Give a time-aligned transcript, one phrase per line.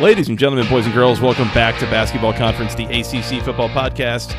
[0.00, 4.32] Ladies and gentlemen, boys and girls, welcome back to Basketball Conference, the ACC Football Podcast.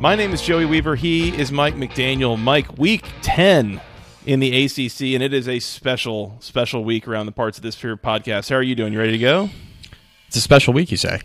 [0.00, 0.96] My name is Joey Weaver.
[0.96, 2.36] He is Mike McDaniel.
[2.36, 3.80] Mike, week 10
[4.26, 7.80] in the ACC, and it is a special, special week around the parts of this
[7.80, 8.50] here podcast.
[8.50, 8.92] How are you doing?
[8.92, 9.48] You ready to go?
[10.26, 11.20] It's a special week, you say?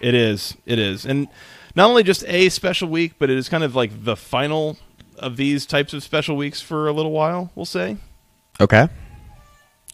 [0.00, 0.56] It is.
[0.64, 1.04] It is.
[1.04, 1.28] And
[1.76, 4.78] not only just a special week, but it is kind of like the final
[5.18, 7.96] of these types of special weeks for a little while, we'll say.
[8.60, 8.88] Okay.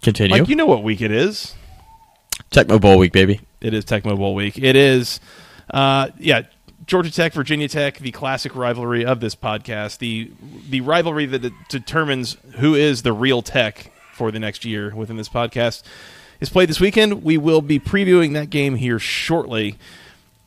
[0.02, 0.38] Continue.
[0.38, 1.55] Like, you know what week it is.
[2.50, 3.41] Tecmo Bowl week, baby.
[3.61, 4.58] It is Tecmo Bowl week.
[4.58, 5.20] It is,
[5.70, 6.42] uh, yeah,
[6.86, 10.30] Georgia Tech, Virginia Tech, the classic rivalry of this podcast, the
[10.69, 15.17] the rivalry that de- determines who is the real Tech for the next year within
[15.17, 15.83] this podcast
[16.41, 17.25] is played this weekend.
[17.25, 19.77] We will be previewing that game here shortly.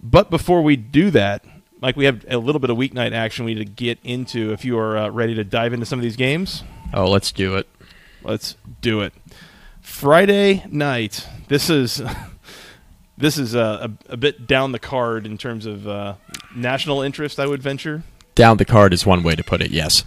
[0.02, 1.44] But before we do that,
[1.80, 4.52] Mike, we have a little bit of weeknight action we need to get into.
[4.52, 7.56] If you are uh, ready to dive into some of these games, Oh, let's do
[7.58, 7.68] it.
[8.24, 9.14] Let's do it.
[9.82, 11.28] Friday night.
[11.48, 12.02] This is
[13.18, 16.16] this is a, a, a bit down the card in terms of uh,
[16.56, 17.40] national interest.
[17.40, 18.04] I would venture.
[18.36, 19.72] Down the card is one way to put it.
[19.72, 20.04] Yes.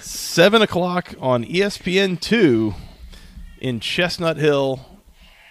[0.00, 2.74] Seven o'clock on ESPN two
[3.60, 4.86] in Chestnut Hill.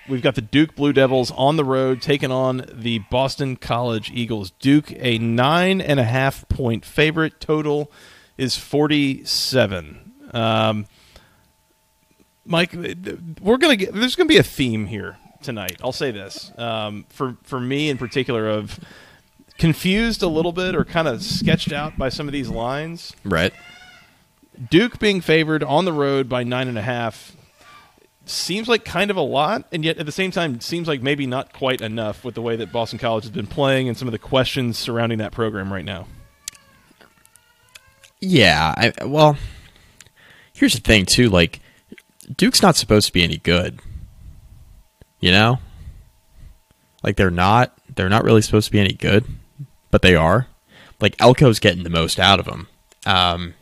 [0.09, 4.51] We've got the Duke Blue Devils on the road taking on the Boston College Eagles.
[4.59, 7.39] Duke a nine and a half point favorite.
[7.39, 7.91] Total
[8.35, 10.13] is forty seven.
[10.33, 10.87] Um,
[12.43, 13.93] Mike, we're gonna get.
[13.93, 15.77] There's gonna be a theme here tonight.
[15.83, 18.79] I'll say this um, for for me in particular of
[19.59, 23.13] confused a little bit or kind of sketched out by some of these lines.
[23.23, 23.53] Right.
[24.69, 27.35] Duke being favored on the road by nine and a half
[28.29, 31.25] seems like kind of a lot, and yet at the same time seems like maybe
[31.25, 34.11] not quite enough with the way that Boston College has been playing and some of
[34.11, 36.07] the questions surrounding that program right now.
[38.19, 38.73] Yeah.
[38.77, 39.37] I, well,
[40.53, 41.29] here's the thing too.
[41.29, 41.59] Like,
[42.35, 43.79] Duke's not supposed to be any good.
[45.19, 45.59] You know,
[47.03, 47.77] like they're not.
[47.93, 49.25] They're not really supposed to be any good,
[49.91, 50.47] but they are.
[51.01, 52.69] Like Elko's getting the most out of them.
[53.05, 53.53] Um,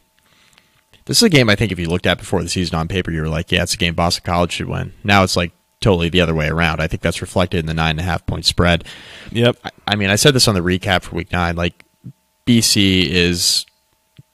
[1.07, 3.11] this is a game I think if you looked at before the season on paper,
[3.11, 4.93] you were like, yeah, it's a game Boston College should win.
[5.03, 6.81] Now it's like totally the other way around.
[6.81, 8.83] I think that's reflected in the nine and a half point spread.
[9.31, 9.57] Yep.
[9.63, 11.55] I, I mean, I said this on the recap for week nine.
[11.55, 11.83] Like,
[12.45, 13.65] BC is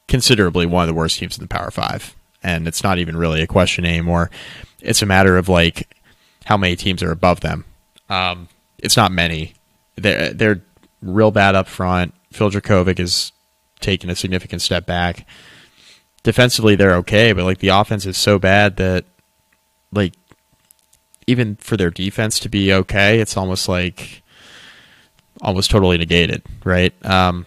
[0.07, 3.41] considerably one of the worst teams in the Power Five, and it's not even really
[3.41, 4.29] a question anymore.
[4.81, 5.95] It's a matter of like
[6.45, 7.66] how many teams are above them.
[8.09, 9.53] Um, it's not many.
[9.95, 10.63] They're they're
[11.01, 12.13] real bad up front.
[12.31, 13.31] Phil Jurkovec is
[13.79, 15.25] taking a significant step back.
[16.23, 19.06] Defensively, they're okay, but like the offense is so bad that
[19.91, 20.13] like
[21.28, 24.23] even for their defense to be okay, it's almost like
[25.41, 26.94] almost totally negated, right?
[27.06, 27.45] Um,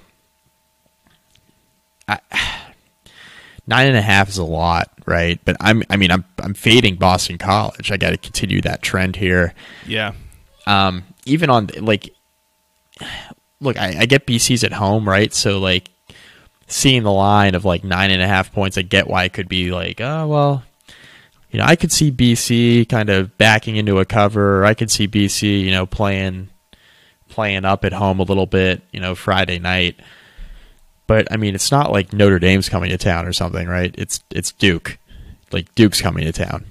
[2.09, 2.21] I,
[3.67, 5.41] nine and a half is a lot, right?
[5.45, 7.91] But I'm, I mean, I'm, I'm fading Boston College.
[7.91, 9.55] I got to continue that trend here.
[9.87, 10.13] Yeah.
[10.67, 12.11] Um, even on like,
[13.61, 15.33] look, I, I get BC's at home, right?
[15.33, 15.91] So like,
[16.67, 19.49] seeing the line of like nine and a half points, I get why it could
[19.49, 20.65] be like, oh well,
[21.51, 24.65] you know, I could see BC kind of backing into a cover.
[24.65, 26.51] I could see BC, you know, playing
[27.29, 29.97] playing up at home a little bit, you know, Friday night.
[31.07, 33.95] But I mean, it's not like Notre Dame's coming to town or something, right?
[33.97, 34.99] It's it's Duke.
[35.53, 36.67] Like Duke's coming to town.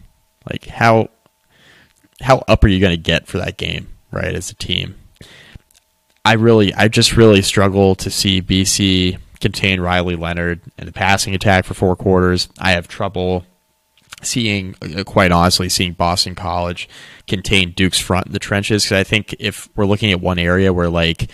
[0.49, 1.09] Like how
[2.21, 4.95] how up are you going to get for that game, right, as a team?
[6.23, 11.35] I really I just really struggle to see BC contain Riley Leonard in the passing
[11.35, 12.49] attack for four quarters.
[12.57, 13.45] I have trouble
[14.23, 16.89] seeing, uh, quite honestly, seeing Boston College
[17.27, 18.85] contain Duke's front in the trenches.
[18.85, 21.29] Because I think if we're looking at one area where like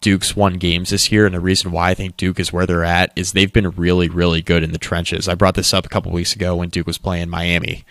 [0.00, 2.84] Duke's won games this year, and the reason why I think Duke is where they're
[2.84, 5.26] at is they've been really, really good in the trenches.
[5.26, 7.84] I brought this up a couple weeks ago when Duke was playing Miami.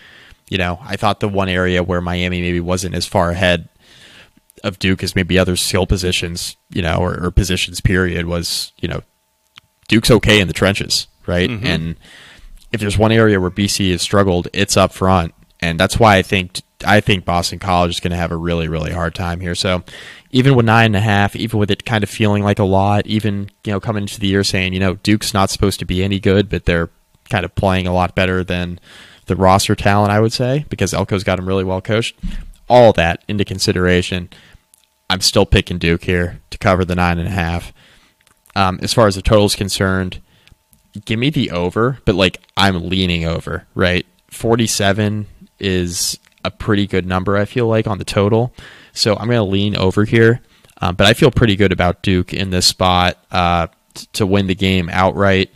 [0.50, 3.68] You know, I thought the one area where Miami maybe wasn't as far ahead
[4.64, 8.88] of Duke as maybe other skill positions, you know, or, or positions period was, you
[8.88, 9.02] know,
[9.88, 11.50] Duke's okay in the trenches, right?
[11.50, 11.66] Mhm.
[11.66, 11.96] And
[12.72, 16.22] if there's one area where BC has struggled, it's up front, and that's why I
[16.22, 19.56] think I think Boston College is going to have a really really hard time here.
[19.56, 19.84] So
[20.32, 23.08] even with nine and a half, even with it kind of feeling like a lot,
[23.08, 26.04] even you know coming into the year saying you know Duke's not supposed to be
[26.04, 26.90] any good, but they're
[27.30, 28.80] kind of playing a lot better than
[29.26, 32.16] the roster talent, I would say, because Elko's got him really well coached.
[32.70, 34.30] All that into consideration,
[35.10, 37.74] I'm still picking Duke here to cover the nine and a half.
[38.58, 40.20] Um, as far as the total is concerned,
[41.06, 44.04] give me the over, but like I'm leaning over, right?
[44.32, 45.28] 47
[45.60, 48.52] is a pretty good number, I feel like, on the total.
[48.94, 50.42] So I'm going to lean over here.
[50.82, 54.48] Um, but I feel pretty good about Duke in this spot uh, t- to win
[54.48, 55.52] the game outright.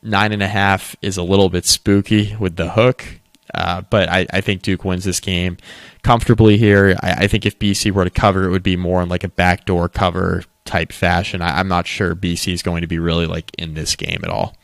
[0.00, 3.04] Nine and a half is a little bit spooky with the hook,
[3.52, 5.58] uh, but I, I, think Duke wins this game
[6.02, 6.96] comfortably here.
[7.02, 9.28] I, I, think if BC were to cover, it would be more in like a
[9.28, 11.42] backdoor cover type fashion.
[11.42, 14.30] I, I'm not sure BC is going to be really like in this game at
[14.30, 14.56] all.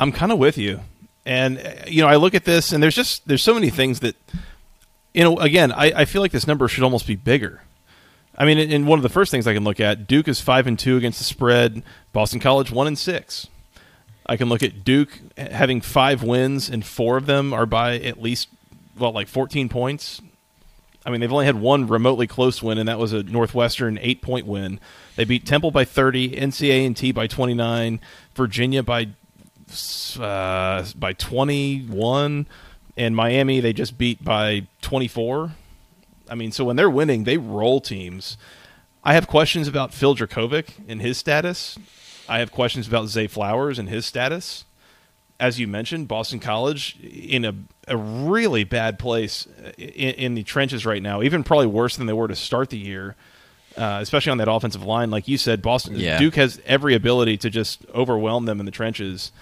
[0.00, 0.80] I'm kind of with you,
[1.26, 4.00] and uh, you know I look at this and there's just there's so many things
[4.00, 4.16] that
[5.12, 7.62] you know again I, I feel like this number should almost be bigger.
[8.36, 10.66] I mean, in one of the first things I can look at, Duke is five
[10.66, 11.84] and two against the spread.
[12.12, 13.46] Boston College one and six.
[14.26, 18.20] I can look at Duke having five wins, and four of them are by at
[18.20, 18.48] least
[18.98, 20.22] well, like 14 points.
[21.06, 24.22] I mean, they've only had one remotely close win, and that was a Northwestern eight
[24.22, 24.80] point win.
[25.16, 28.00] They beat Temple by 30, NCA and T by 29,
[28.34, 29.08] Virginia by
[30.18, 32.46] uh, by 21,
[32.96, 35.52] and Miami they just beat by 24.
[36.28, 38.38] I mean, so when they're winning, they roll teams.
[39.02, 41.78] I have questions about Phil Jurkovec and his status.
[42.26, 44.64] I have questions about Zay Flowers and his status.
[45.40, 47.54] As you mentioned, Boston College in a,
[47.88, 52.12] a really bad place in, in the trenches right now, even probably worse than they
[52.12, 53.16] were to start the year,
[53.76, 55.10] uh, especially on that offensive line.
[55.10, 56.18] Like you said, Boston yeah.
[56.18, 59.32] Duke has every ability to just overwhelm them in the trenches.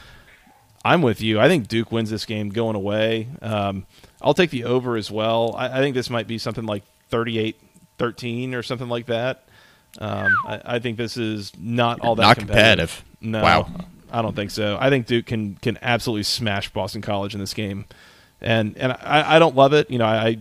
[0.84, 1.38] I'm with you.
[1.38, 3.28] I think Duke wins this game going away.
[3.40, 3.86] Um,
[4.20, 5.54] I'll take the over as well.
[5.56, 7.56] I, I, think this might be something like 38
[7.98, 9.44] 13 or something like that.
[9.98, 13.04] Um, I, I, think this is not all that not competitive.
[13.20, 13.20] competitive.
[13.20, 13.68] No, wow.
[14.12, 14.76] I don't think so.
[14.81, 17.87] I think Duke can can absolutely smash Boston College in this game,
[18.41, 19.91] and and I, I don't love it.
[19.91, 20.38] You know, I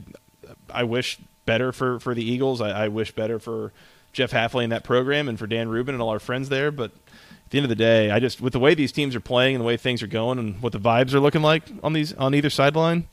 [0.70, 2.62] I wish better for for the Eagles.
[2.62, 3.72] I, I wish better for
[4.14, 6.70] Jeff Hafley and that program, and for Dan Rubin and all our friends there.
[6.70, 9.22] But at the end of the day, I just with the way these teams are
[9.22, 11.94] playing and the way things are going and what the vibes are looking like on
[11.94, 13.08] these on either sideline,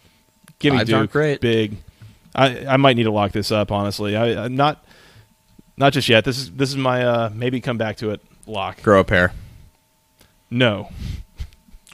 [0.59, 1.41] give me Duke great.
[1.41, 1.77] big.
[2.35, 4.17] I I might need to lock this up honestly.
[4.17, 4.85] I I'm not
[5.77, 6.25] not just yet.
[6.25, 8.83] This is this is my uh, maybe come back to it lock.
[8.83, 9.33] Grow a pair.
[10.51, 10.91] No.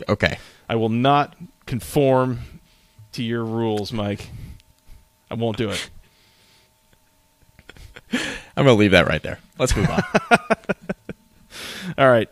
[0.09, 0.39] Okay.
[0.69, 1.35] I will not
[1.67, 2.41] conform
[3.13, 4.29] to your rules, Mike.
[5.31, 5.91] I won't do it.
[8.57, 9.39] I'm going to leave that right there.
[9.59, 10.03] Let's move on.
[11.99, 12.29] All right.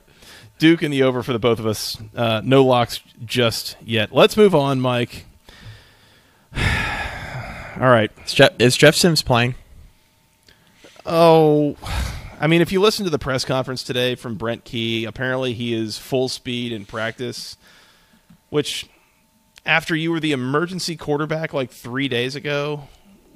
[0.58, 1.98] Duke and the over for the both of us.
[2.14, 4.12] Uh, no locks just yet.
[4.12, 5.24] Let's move on, Mike.
[6.56, 6.60] All
[7.80, 8.10] right.
[8.24, 9.56] Is Jeff, is Jeff Sims playing?
[11.04, 11.76] Oh,
[12.42, 15.72] I mean, if you listen to the press conference today from Brent Key, apparently he
[15.72, 17.56] is full speed in practice,
[18.50, 18.88] which
[19.64, 22.88] after you were the emergency quarterback like three days ago,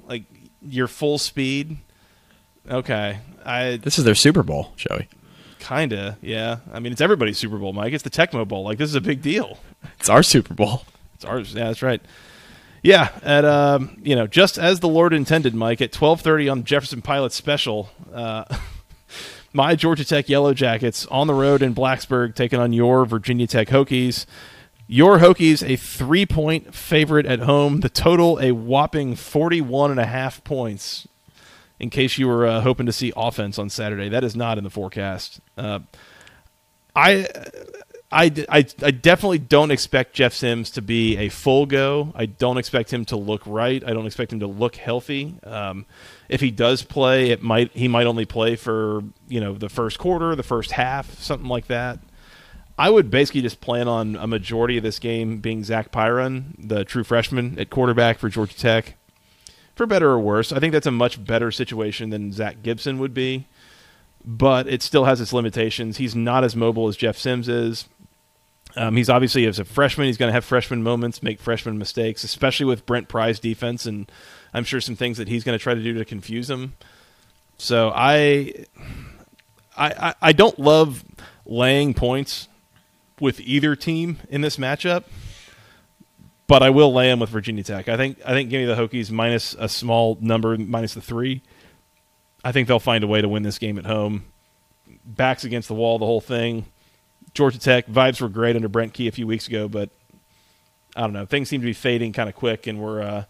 [0.09, 0.23] like
[0.61, 1.77] you're full speed.
[2.69, 3.77] Okay, I.
[3.77, 5.07] This is their Super Bowl, Joey.
[5.59, 6.57] Kinda, yeah.
[6.73, 7.93] I mean, it's everybody's Super Bowl, Mike.
[7.93, 8.63] It's the Tecmo Bowl.
[8.65, 9.57] Like this is a big deal.
[10.01, 10.83] It's our Super Bowl.
[11.15, 11.53] It's ours.
[11.53, 12.01] Yeah, that's right.
[12.83, 15.79] Yeah, at um, you know, just as the Lord intended, Mike.
[15.79, 18.43] At twelve thirty on Jefferson Pilot Special, uh,
[19.57, 23.69] my Georgia Tech Yellow Jackets on the road in Blacksburg, taking on your Virginia Tech
[23.69, 24.27] Hokies.
[24.85, 27.79] Your Hokies a three point favorite at home.
[27.79, 31.07] The total a whopping forty one and a half points.
[31.79, 34.63] In case you were uh, hoping to see offense on Saturday, that is not in
[34.63, 35.41] the forecast.
[35.57, 35.79] Uh,
[36.95, 37.27] I
[38.11, 42.13] I, I, I definitely don't expect Jeff Sims to be a full go.
[42.15, 43.83] I don't expect him to look right.
[43.83, 45.35] I don't expect him to look healthy.
[45.43, 45.87] Um,
[46.29, 49.99] if he does play, it might he might only play for you know the first
[49.99, 51.99] quarter, the first half, something like that.
[52.77, 56.85] I would basically just plan on a majority of this game being Zach Pyron, the
[56.85, 58.95] true freshman at quarterback for Georgia Tech.
[59.75, 63.13] For better or worse, I think that's a much better situation than Zach Gibson would
[63.13, 63.45] be,
[64.25, 65.97] but it still has its limitations.
[65.97, 67.87] He's not as mobile as Jeff Sims is
[68.77, 72.23] um, he's obviously as a freshman, he's going to have freshman moments, make freshman mistakes,
[72.23, 74.09] especially with Brent Pry's defense, and
[74.53, 76.73] I'm sure some things that he's going to try to do to confuse him.
[77.57, 78.65] So I,
[79.75, 81.03] I, I don't love
[81.45, 82.47] laying points
[83.19, 85.05] with either team in this matchup,
[86.45, 87.89] but I will lay them with Virginia Tech.
[87.89, 91.41] I think I think give me the Hokies minus a small number, minus the three.
[92.43, 94.25] I think they'll find a way to win this game at home.
[95.03, 96.65] Backs against the wall, the whole thing.
[97.33, 99.89] Georgia Tech vibes were great under Brent Key a few weeks ago, but
[100.95, 101.25] I don't know.
[101.25, 103.23] Things seem to be fading kind of quick, and we're uh,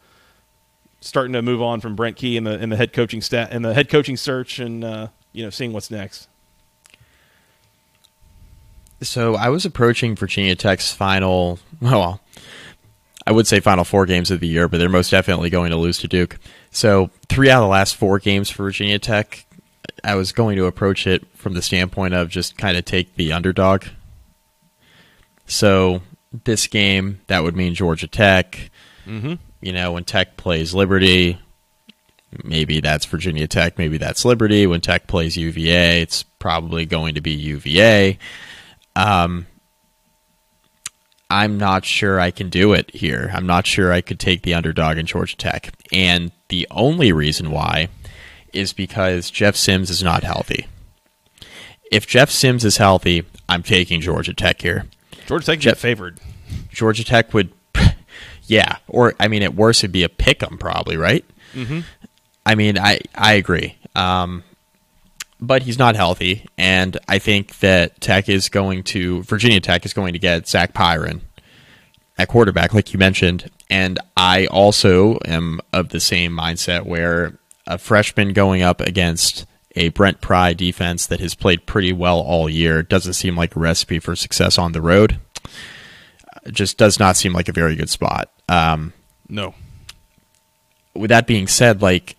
[1.00, 3.64] starting to move on from Brent Key and the in the head coaching stat and
[3.64, 6.28] the head coaching search, and uh, you know, seeing what's next.
[9.02, 12.20] So I was approaching Virginia Tech's final, well,
[13.28, 15.78] I would say final four games of the year, but they're most definitely going to
[15.78, 16.40] lose to Duke.
[16.72, 19.46] So three out of the last four games for Virginia Tech,
[20.04, 23.34] I was going to approach it from the standpoint of just kind of take the
[23.34, 23.86] underdog.
[25.46, 26.02] So
[26.46, 28.72] this game, that would mean Georgia Tech.
[29.06, 29.36] Mm-hmm.
[29.62, 31.40] You know, when Tech plays Liberty,
[32.44, 34.68] maybe that's Virginia Tech, maybe that's Liberty.
[34.68, 38.18] When Tech plays UVA, it's probably going to be UVA.
[38.96, 39.48] Um,
[41.30, 43.30] I'm not sure I can do it here.
[43.34, 45.74] I'm not sure I could take the underdog in Georgia Tech.
[45.92, 47.90] And the only reason why
[48.54, 50.68] is because Jeff Sims is not healthy.
[51.92, 54.86] If Jeff Sims is healthy, I'm taking Georgia Tech here.
[55.26, 56.20] Georgia Tech Jeff- favored.
[56.70, 57.52] Georgia Tech would,
[58.48, 61.24] yeah, or I mean, at worst, it'd be a pick 'em probably, right?
[61.54, 61.82] Mm-hmm.
[62.46, 63.78] I mean, I I agree.
[63.96, 64.44] Um,
[65.40, 69.94] but he's not healthy, and I think that Tech is going to Virginia Tech is
[69.94, 71.22] going to get Zach Pyron
[72.18, 73.52] at quarterback, like you mentioned.
[73.70, 77.38] And I also am of the same mindset where
[77.68, 82.50] a freshman going up against a Brent Pry defense that has played pretty well all
[82.50, 85.20] year doesn't seem like a recipe for success on the road.
[86.48, 88.30] It just does not seem like a very good spot.
[88.50, 88.94] Um,
[89.30, 89.54] No.
[90.96, 92.16] with that being said, like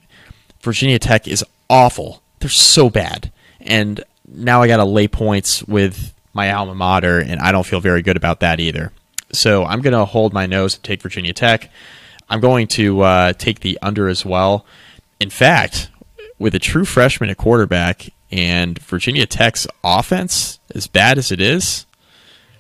[0.62, 2.23] Virginia Tech is awful.
[2.40, 3.32] They're so bad.
[3.61, 7.80] And now I got to lay points with my alma mater, and I don't feel
[7.80, 8.92] very good about that either.
[9.32, 11.70] So I'm going to hold my nose and take Virginia Tech.
[12.28, 14.64] I'm going to uh, take the under as well.
[15.20, 15.90] In fact,
[16.38, 21.87] with a true freshman at quarterback and Virginia Tech's offense, as bad as it is,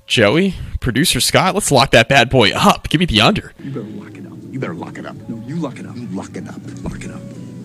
[0.08, 2.88] Joey, producer Scott, let's lock that bad boy up.
[2.88, 3.52] Give me the under.
[3.58, 4.38] You better lock it up.
[4.50, 5.16] You better lock it up.
[5.28, 5.94] No, you lock it up.
[5.96, 6.60] You lock it up.
[6.82, 7.20] Lock it up.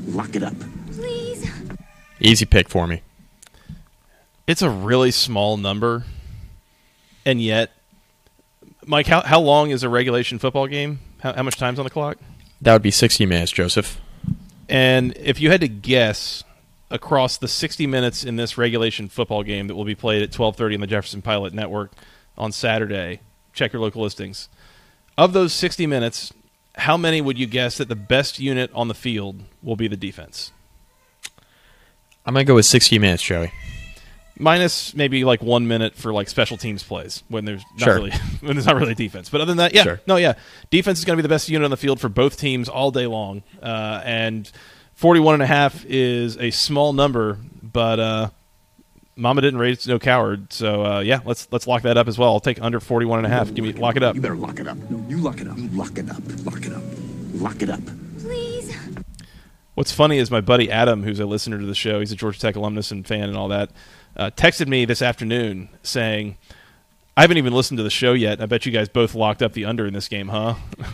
[0.08, 0.54] Lock it up.
[0.92, 1.50] Please.
[2.20, 3.02] Easy pick for me.
[4.46, 6.04] It's a really small number,
[7.26, 7.72] and yet,
[8.86, 11.00] Mike, how how long is a regulation football game?
[11.22, 12.18] How, how much time's on the clock?
[12.62, 14.02] That would be 60 minutes, Joseph.
[14.68, 16.44] And if you had to guess
[16.92, 20.76] across the 60 minutes in this regulation football game that will be played at 12:30
[20.76, 21.94] on the Jefferson Pilot Network
[22.38, 23.20] on Saturday,
[23.54, 24.50] check your local listings.
[25.18, 26.34] Of those 60 minutes,
[26.76, 29.98] how many would you guess that the best unit on the field will be the
[29.98, 30.52] defense?
[32.26, 33.52] I'm going to go with 60 minutes, Joey.
[34.40, 37.96] Minus maybe like one minute for like special teams plays when there's not Sure.
[37.96, 38.12] really
[38.42, 39.30] when there's not really defense.
[39.30, 40.02] But other than that, yeah, Sure.
[40.08, 40.34] no, yeah,
[40.72, 42.90] defense is going to be the best unit on the field for both teams all
[42.90, 43.44] day long.
[43.62, 44.52] Uh, and
[44.96, 48.30] 41 and a half is a small number, but uh,
[49.16, 50.52] Mama didn't raise no coward.
[50.52, 52.30] So uh, yeah, let's let's lock that up as well.
[52.30, 53.54] I'll take under 41 and a half.
[53.54, 54.16] Give me lock it up.
[54.16, 54.78] You better lock it up.
[54.90, 55.58] No, you lock it up.
[55.58, 56.22] You lock it up.
[56.46, 56.84] Lock it up.
[57.34, 57.82] Lock it up.
[58.20, 58.76] Please.
[59.76, 62.40] What's funny is my buddy Adam, who's a listener to the show, he's a Georgia
[62.40, 63.72] Tech alumnus and fan and all that,
[64.16, 66.38] uh, texted me this afternoon saying,
[67.18, 68.40] I haven't even listened to the show yet.
[68.40, 70.56] I bet you guys both locked up the under in this game, huh?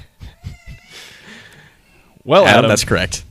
[2.24, 3.24] well, Adam, Adam, that's correct.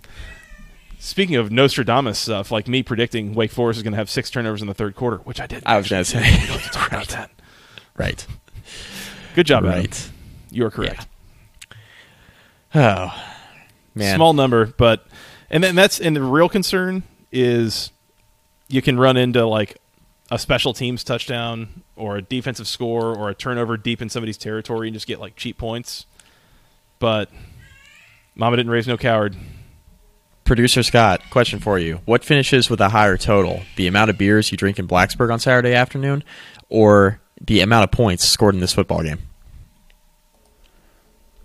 [0.98, 4.60] Speaking of Nostradamus stuff, like me predicting Wake Forest is going to have six turnovers
[4.60, 5.62] in the third quarter, which I did.
[5.64, 6.86] I was going to say.
[6.86, 7.30] about that.
[7.96, 8.26] right.
[9.34, 9.80] Good job, Adam.
[9.80, 10.10] Right.
[10.50, 11.06] You are correct.
[12.74, 13.14] Oh,
[13.94, 14.16] man.
[14.16, 15.06] small number, but
[15.50, 17.02] and then that's and the real concern
[17.32, 17.90] is
[18.68, 19.78] you can run into like
[20.30, 24.88] a special teams touchdown or a defensive score or a turnover deep in somebody's territory
[24.88, 26.06] and just get like cheap points.
[26.98, 27.30] But
[28.34, 29.36] Mama didn't raise no coward.
[30.48, 32.00] Producer Scott, question for you.
[32.06, 33.64] What finishes with a higher total?
[33.76, 36.24] The amount of beers you drink in Blacksburg on Saturday afternoon
[36.70, 39.18] or the amount of points scored in this football game?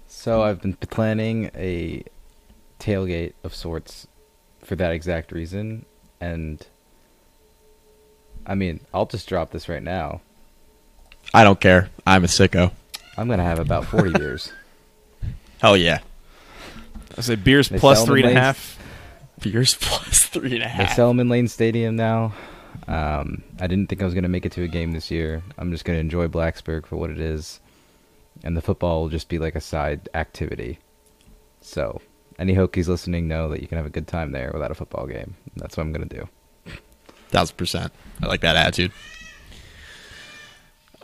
[0.08, 2.06] So I've been planning a
[2.80, 4.08] tailgate of sorts
[4.64, 5.86] for that exact reason,
[6.22, 6.66] and
[8.48, 10.22] I mean, I'll just drop this right now.
[11.34, 11.90] I don't care.
[12.08, 12.72] I'm a sicko.
[13.18, 14.54] I'm gonna have about 40 beers.
[15.62, 16.00] Hell yeah.
[17.18, 18.80] I say beers They plus sell them three and a in half.
[19.44, 20.80] Beers plus plus three and a half.
[20.80, 22.34] and a They sell them in Lane Stadium now.
[22.88, 25.44] Um, I didn't think I was gonna make it to a game this year.
[25.58, 27.60] I'm just gonna enjoy Blacksburg for what it is,
[28.44, 30.80] and the football will just be like a side activity.
[31.62, 32.02] So,
[32.40, 35.06] any Hokies listening know that you can have a good time there without a football
[35.08, 35.36] game.
[35.56, 36.28] That's what I'm gonna do.
[37.30, 37.94] Thousand percent.
[38.22, 38.92] I like that attitude.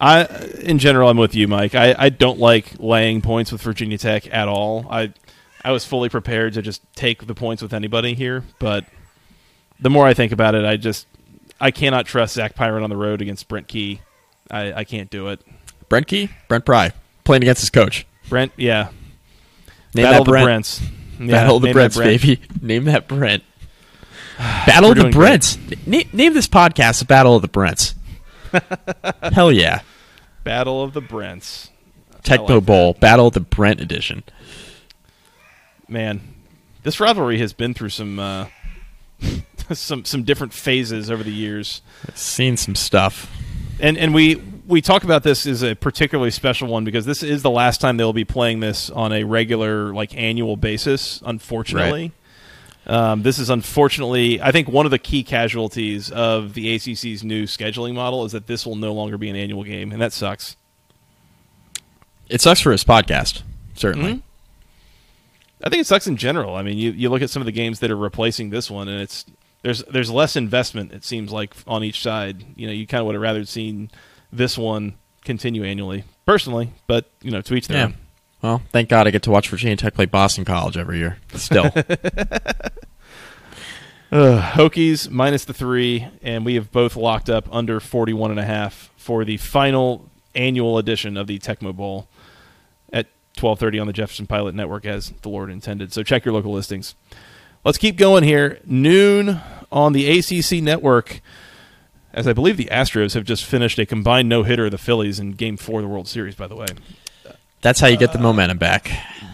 [0.02, 0.26] I,
[0.62, 1.76] in general, I'm with you, Mike.
[1.76, 4.88] I, I don't like laying points with Virginia Tech at all.
[4.90, 5.14] I,
[5.64, 8.86] I was fully prepared to just take the points with anybody here, but
[9.80, 11.06] the more I think about it, I just,
[11.60, 14.02] I cannot trust Zach Pyron on the road against Brent Key.
[14.50, 15.42] I, I can't do it.
[15.90, 16.92] Brent Key, Brent Pry,
[17.24, 18.06] playing against his coach.
[18.30, 18.90] Brent, yeah,
[19.94, 20.82] Name battle that of the Brents.
[21.20, 22.22] Yeah, Battle of the Brents, Brent.
[22.22, 22.42] baby.
[22.62, 23.44] Name that Brent.
[24.38, 25.58] Battle of the Brents.
[25.86, 27.96] Na- name this podcast the Battle of the Brents.
[29.34, 29.82] Hell yeah.
[30.44, 31.72] Battle of the Brents.
[32.24, 34.24] Tecmo like Bowl, Battle of the Brent edition.
[35.90, 36.22] Man,
[36.84, 38.46] this rivalry has been through some uh,
[39.74, 41.82] some some different phases over the years.
[42.16, 43.32] Seen some stuff.
[43.80, 44.36] and and we
[44.68, 47.98] we talk about this as a particularly special one because this is the last time
[47.98, 52.12] they'll be playing this on a regular like annual basis unfortunately
[52.86, 57.46] um, this is unfortunately i think one of the key casualties of the acc's new
[57.46, 60.56] scheduling model is that this will no longer be an annual game and that sucks
[62.30, 63.42] It sucks for his podcast,
[63.74, 64.14] certainly.
[64.16, 64.22] Mhm.
[65.64, 67.52] I think it sucks in general i mean you, you look at some of the
[67.52, 69.26] games that are replacing this one and it's
[69.62, 73.06] there's there's less investment it seems like on each side you know you kind of
[73.08, 73.90] would have rather seen
[74.32, 74.94] this one
[75.26, 77.86] continue annually personally but you know to each their Yeah.
[77.86, 77.96] own
[78.42, 81.18] Well, thank God I get to watch Virginia Tech play Boston College every year.
[81.36, 81.66] Still.
[84.12, 88.90] Hokies minus the three, and we have both locked up under 41 and a half
[88.98, 92.08] for the final annual edition of the Tecmo Bowl
[93.40, 95.94] 12:30 on the Jefferson Pilot Network, as the Lord intended.
[95.94, 96.96] So check your local listings.
[97.64, 98.60] Let's keep going here.
[98.66, 99.40] Noon
[99.72, 101.22] on the ACC Network,
[102.14, 105.20] as I believe the Astros have just finished a combined no hitter of the Phillies
[105.20, 106.36] in Game Four of the World Series.
[106.36, 106.68] By the way,
[107.62, 108.90] That's how you get the momentum back.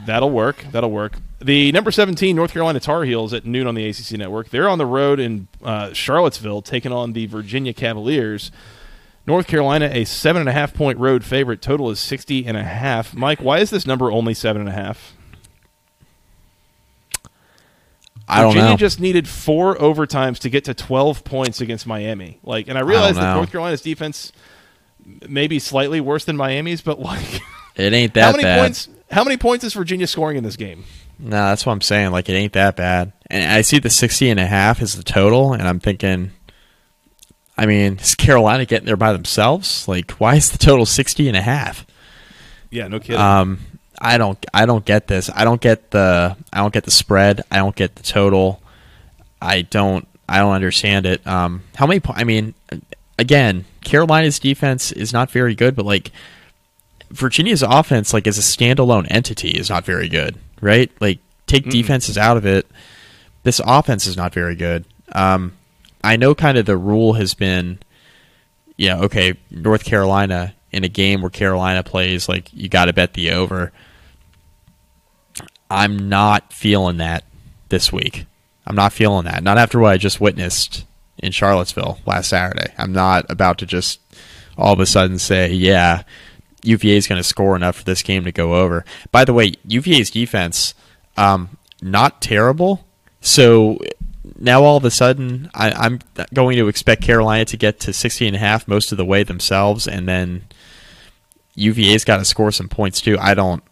[0.07, 0.65] That'll work.
[0.71, 1.17] That'll work.
[1.39, 4.49] The number 17 North Carolina Tar Heels at noon on the ACC network.
[4.49, 8.51] They're on the road in uh, Charlottesville, taking on the Virginia Cavaliers.
[9.27, 11.61] North Carolina, a seven and a half point road favorite.
[11.61, 13.15] Total is 60 and a half.
[13.15, 15.15] Mike, why is this number only seven and a half?
[18.27, 18.77] I don't Virginia know.
[18.77, 22.39] just needed four overtimes to get to 12 points against Miami.
[22.43, 23.35] Like, and I realize that.
[23.35, 24.31] North Carolina's defense
[25.27, 27.41] may be slightly worse than Miami's, but like,
[27.75, 28.59] it ain't how that many bad.
[28.61, 28.89] points?
[29.11, 30.85] How many points is Virginia scoring in this game?
[31.19, 32.11] No, that's what I'm saying.
[32.11, 33.13] Like it ain't that bad.
[33.29, 36.31] And I see the 60 and a half is the total, and I'm thinking,
[37.57, 39.87] I mean, is Carolina getting there by themselves?
[39.87, 41.85] Like, why is the total 60 and a half?
[42.69, 43.21] Yeah, no kidding.
[43.21, 43.59] Um,
[43.99, 45.29] I don't, I don't get this.
[45.33, 47.43] I don't get the, I don't get the spread.
[47.49, 48.61] I don't get the total.
[49.41, 51.25] I don't, I don't understand it.
[51.25, 51.99] Um, how many?
[52.01, 52.55] Po- I mean,
[53.17, 56.11] again, Carolina's defense is not very good, but like
[57.09, 60.91] Virginia's offense, like as a standalone entity, is not very good, right?
[60.99, 62.67] Like, take defenses out of it.
[63.43, 64.83] This offense is not very good.
[65.13, 65.53] Um,
[66.05, 67.79] I know kind of the rule has been,
[68.77, 73.13] yeah, okay, North Carolina in a game where Carolina plays, like you got to bet
[73.13, 73.71] the over.
[75.69, 77.23] I'm not feeling that
[77.69, 78.27] this week.
[78.67, 79.43] I'm not feeling that.
[79.43, 80.85] Not after what I just witnessed
[81.17, 82.71] in Charlottesville last Saturday.
[82.77, 83.99] I'm not about to just
[84.57, 86.03] all of a sudden say, yeah,
[86.61, 88.85] UVA is going to score enough for this game to go over.
[89.11, 90.75] By the way, UVA's defense,
[91.17, 92.85] um, not terrible.
[93.21, 93.79] So
[94.37, 95.99] now all of a sudden, I, I'm
[96.33, 99.23] going to expect Carolina to get to 60 and a half most of the way
[99.23, 100.43] themselves, and then
[101.55, 103.17] UVA's got to score some points too.
[103.19, 103.63] I don't,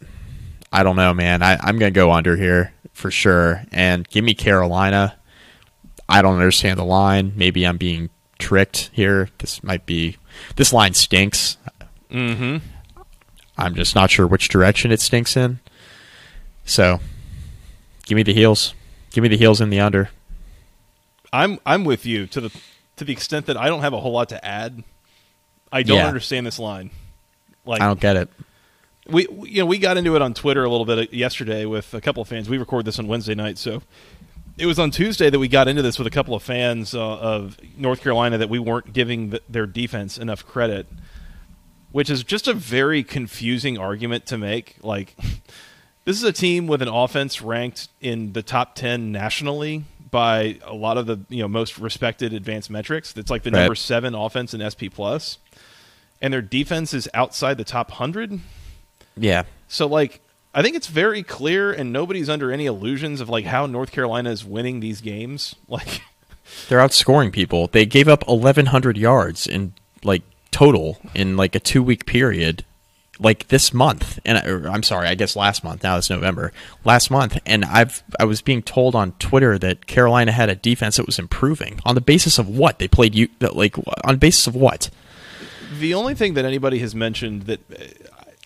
[0.72, 1.42] I don't know, man.
[1.42, 5.18] I, I'm going to go under here for sure, and give me Carolina.
[6.08, 7.34] I don't understand the line.
[7.36, 9.30] Maybe I'm being tricked here.
[9.40, 10.18] This might be
[10.56, 11.58] this line stinks.
[12.12, 12.58] mm-hmm.
[13.58, 15.60] I'm just not sure which direction it stinks in.
[16.66, 17.00] So,
[18.06, 18.74] give me the heels.
[19.12, 20.10] Give me the heels in the under.
[21.34, 22.52] I'm I'm with you to the
[22.98, 24.84] to the extent that I don't have a whole lot to add.
[25.72, 26.08] I don't Yeah.
[26.08, 26.92] understand this line.
[27.66, 28.30] Like I don't get it.
[29.08, 32.00] we you know we got into it on Twitter a little bit yesterday with a
[32.02, 32.48] couple of fans.
[32.48, 33.82] We record this on Wednesday night, so
[34.58, 37.02] it was on Tuesday that we got into this with a couple of fans uh,
[37.02, 40.86] of North Carolina that we weren't giving th their defense enough credit,
[41.92, 44.76] which is just a very confusing argument to make.
[44.84, 45.16] Like
[46.06, 50.74] this is a team with an offense ranked in the top 10 nationally by a
[50.74, 53.60] lot of the you know most respected advanced metrics it's like the Right.
[53.64, 55.40] number 7 offense in SP plus
[56.22, 58.40] and their defense is outside the top 100
[59.18, 59.44] Yeah.
[59.68, 60.22] so like
[60.54, 64.30] I think it's very clear and nobody's under any illusions of like how North Carolina
[64.30, 66.02] is winning these games like
[66.70, 67.68] They're outscoring people.
[67.68, 69.74] They gave up 1,100 yards in
[70.04, 70.22] like
[70.52, 72.64] total in like a two week period,
[73.20, 74.20] like this month.
[74.26, 75.84] And I- I'm sorry, I guess last month.
[75.84, 76.52] Now it's November.
[76.84, 80.98] Last month, and I've I was being told on Twitter that Carolina had a defense
[80.98, 83.16] that was improving on the basis of what they played.
[83.16, 84.90] You like on basis of what?
[85.80, 87.84] The only thing that anybody has mentioned that uh,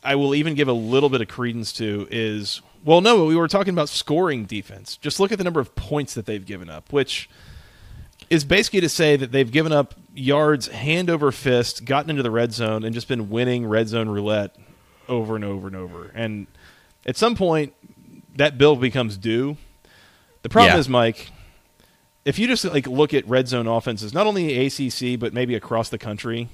[0.03, 3.47] I will even give a little bit of credence to is well, no, we were
[3.49, 4.95] talking about scoring defense.
[4.97, 7.30] Just look at the number of points that they've given up, which
[8.30, 12.32] is basically to say that they've given up yards hand over fist, gotten into the
[12.32, 14.56] red zone, and just been winning red zone roulette
[15.08, 16.12] over and over and over.
[16.13, 16.48] And
[17.06, 17.74] at some point,
[18.36, 19.58] that bill becomes due.
[20.42, 20.80] The problem Yeah.
[20.80, 21.32] is, Mike,
[22.26, 25.90] if you just like look at red zone offenses, not only ACC but maybe across
[25.90, 26.50] the country,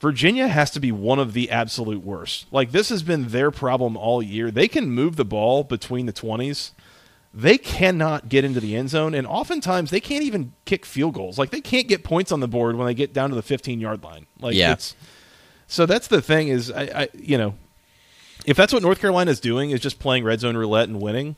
[0.00, 2.46] Virginia has to be one of the absolute worst.
[2.52, 4.50] Like this has been their problem all year.
[4.52, 6.70] They can move the ball between the 20s.
[7.38, 11.38] They cannot get into the end zone and oftentimes they can't even kick field goals.
[11.38, 14.02] Like they can't get points on the board when they get down to the 15-yard
[14.02, 14.26] line.
[14.40, 14.72] Like Yeah.
[14.72, 14.96] it's
[15.68, 17.54] So that's the thing is I, I you know,
[18.44, 21.36] if that's what North Carolina is doing is just playing red zone roulette and winning,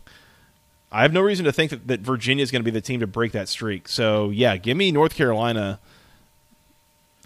[0.90, 3.00] I have no reason to think that, that Virginia is going to be the team
[3.00, 3.86] to break that streak.
[3.86, 5.80] So yeah, give me North Carolina.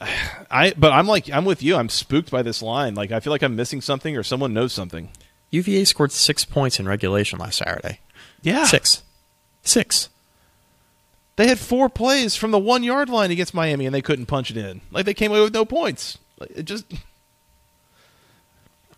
[0.50, 1.76] I but I'm like I'm with you.
[1.76, 2.96] I'm spooked by this line.
[2.96, 5.10] Like I feel like I'm missing something or someone knows something.
[5.54, 8.00] UVA scored six points in regulation last Saturday.
[8.42, 9.02] Yeah, Six.
[9.62, 10.08] Six.
[11.36, 14.50] They had four plays from the one yard line against Miami, and they couldn't punch
[14.50, 14.82] it in.
[14.90, 16.18] Like they came away with no points.
[16.38, 16.84] Like, It just,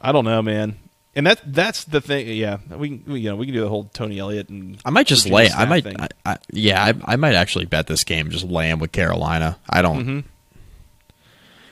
[0.00, 0.76] I don't know, man.
[1.14, 2.28] And that that's the thing.
[2.28, 5.06] Yeah, we, we you know we can do the whole Tony Elliott and I might
[5.06, 5.54] just Virginia lay.
[5.56, 5.86] I might.
[5.86, 8.28] I, I, yeah, I, I might actually bet this game.
[8.30, 9.58] Just lay 'em with Carolina.
[9.70, 10.04] I don't.
[10.04, 10.24] Mhm.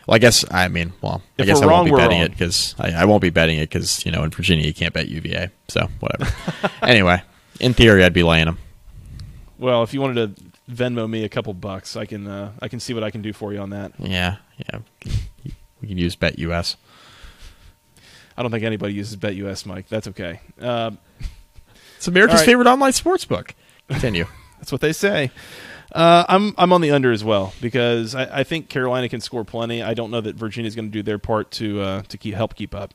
[0.06, 2.26] Well, I guess I mean, well, I guess I wrong, won't be betting wrong.
[2.26, 4.92] it because I, I won't be betting it because you know in Virginia you can't
[4.92, 5.50] bet UVA.
[5.68, 6.30] So whatever.
[6.82, 7.22] anyway,
[7.60, 8.58] in theory, I'd be laying them.
[9.58, 12.80] Well, if you wanted to Venmo me a couple bucks, I can uh, I can
[12.80, 13.92] see what I can do for you on that.
[13.98, 14.80] Yeah, yeah.
[15.80, 16.76] We can use Bet US.
[18.36, 19.88] I don't think anybody uses BetUS, Mike.
[19.88, 20.40] That's okay.
[20.60, 20.98] Um,
[21.96, 22.46] It's America's right.
[22.46, 23.54] favorite online sports book.
[23.88, 24.26] Continue.
[24.58, 25.30] That's what they say.
[25.94, 29.44] Uh, I'm I'm on the under as well because I, I think Carolina can score
[29.44, 29.80] plenty.
[29.80, 32.56] I don't know that Virginia's going to do their part to uh, to keep help
[32.56, 32.92] keep up.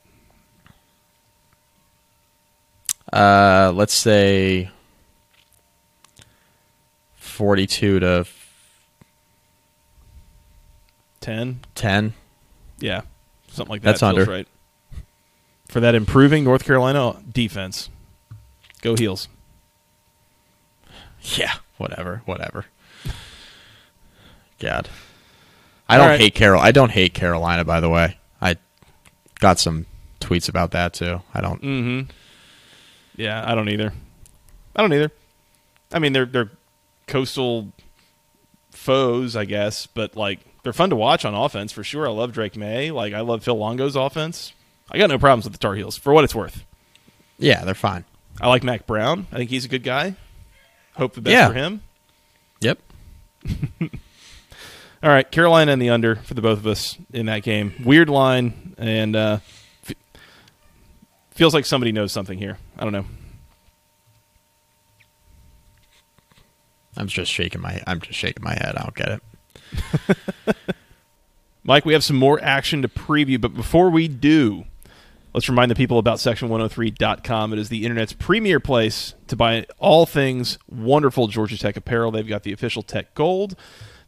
[3.13, 4.69] uh, let's say
[7.15, 8.25] forty-two to
[11.21, 12.13] Ten, ten.
[12.79, 13.01] yeah,
[13.49, 13.91] something like that.
[13.91, 14.25] That's under.
[14.25, 14.47] right.
[15.67, 17.89] For that improving North Carolina defense,
[18.81, 19.27] go heels.
[21.21, 22.65] Yeah, whatever, whatever.
[24.59, 24.89] God,
[25.87, 26.19] I don't right.
[26.19, 26.61] hate Carol.
[26.61, 27.63] I don't hate Carolina.
[27.65, 28.55] By the way, I
[29.39, 29.85] got some
[30.19, 31.21] tweets about that too.
[31.33, 31.61] I don't.
[31.61, 32.09] Mm-hmm.
[33.15, 33.93] Yeah, I don't either.
[34.75, 35.11] I don't either.
[35.91, 36.51] I mean, they're they're
[37.07, 37.71] coastal
[38.71, 42.07] foes, I guess, but like they're fun to watch on offense for sure.
[42.07, 42.91] I love Drake Maye.
[42.91, 44.53] Like I love Phil Longo's offense.
[44.91, 46.63] I got no problems with the Tar Heels for what it's worth.
[47.37, 48.05] Yeah, they're fine.
[48.41, 49.27] I like Mack Brown.
[49.31, 50.15] I think he's a good guy.
[50.95, 51.47] Hope the best Yeah.
[51.47, 51.81] for him.
[52.61, 52.79] Yep.
[55.01, 57.73] All right, Carolina and the under for the both of us in that game.
[57.85, 59.39] Weird line, and uh,
[59.87, 59.95] f-
[61.31, 62.57] feels like somebody knows something here.
[62.77, 63.05] I don't know.
[66.97, 67.81] I'm just shaking my.
[67.87, 68.75] I'm just shaking my head.
[68.75, 69.21] I don't get
[70.47, 70.57] it.
[71.63, 74.65] Mike, we have some more action to preview, but before we do,
[75.33, 77.53] let's remind the people about section103.com.
[77.53, 82.11] It is the internet's premier place to buy all things wonderful Georgia Tech apparel.
[82.11, 83.55] They've got the official Tech Gold.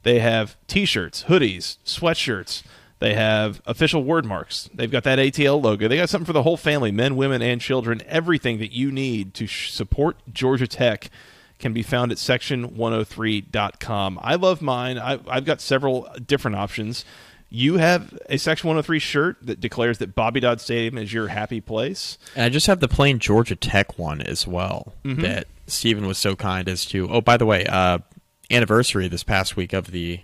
[0.03, 2.63] They have t-shirts, hoodies, sweatshirts.
[2.99, 4.69] They have official word marks.
[4.73, 5.87] They've got that ATL logo.
[5.87, 8.01] They got something for the whole family, men, women, and children.
[8.07, 11.09] Everything that you need to sh- support Georgia Tech
[11.57, 14.19] can be found at section103.com.
[14.21, 14.97] I love mine.
[14.97, 17.05] I, I've got several different options.
[17.49, 21.59] You have a Section 103 shirt that declares that Bobby Dodd Stadium is your happy
[21.59, 22.17] place.
[22.35, 25.21] And I just have the plain Georgia Tech one as well Mm-hmm.
[25.21, 27.09] that Stephen was so kind as to.
[27.09, 27.99] Oh, by the way, uh,
[28.51, 30.21] anniversary this past week of the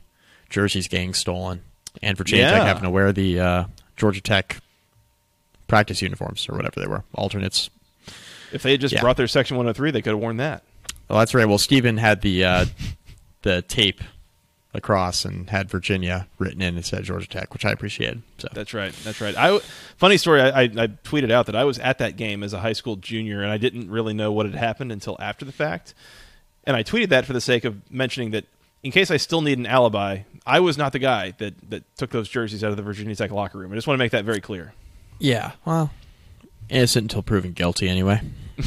[0.50, 1.62] jerseys getting stolen
[2.02, 2.52] and Virginia Yeah.
[2.52, 3.64] Tech having to wear the uh,
[3.96, 4.58] Georgia Tech
[5.68, 7.70] practice uniforms or whatever they were, alternates.
[8.54, 9.02] If they had just Yeah.
[9.02, 10.64] brought their Section 103, they could have worn that.
[11.10, 11.46] Well, that's right.
[11.46, 12.66] Well, Stephen had the uh,
[13.44, 14.02] the tape
[14.74, 18.22] across and had Virginia written in instead of Georgia Tech, which I appreciated.
[18.38, 18.94] So That's right.
[19.04, 19.36] That's right.
[19.36, 19.60] I
[19.98, 20.42] funny story.
[20.42, 22.96] I, I, I tweeted out that I was at that game as a high school
[22.98, 25.94] junior, and I didn't really know what had happened until after the fact.
[26.68, 28.46] And I tweeted that for the sake of mentioning that,
[28.84, 32.12] in case I still need an alibi, I was not the guy that that took
[32.12, 33.72] those jerseys out of the Virginia Tech locker room.
[33.72, 34.74] I just want to make that very clear.
[35.18, 35.92] yeah, well,
[36.70, 37.90] innocent until proven guilty.
[37.90, 38.22] Anyway.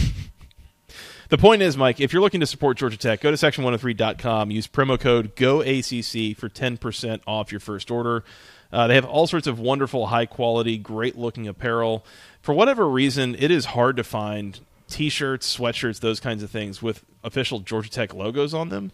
[1.30, 4.50] The point is, Mike, if you're looking to support Georgia Tech, go to section103.com.
[4.50, 8.24] Use promo code GOACC for 10% off your first order.
[8.72, 12.04] Uh, they have all sorts of wonderful, high quality, great looking apparel.
[12.42, 14.58] For whatever reason, it is hard to find
[14.88, 18.92] t shirts, sweatshirts, those kinds of things with official Georgia Tech logos on them.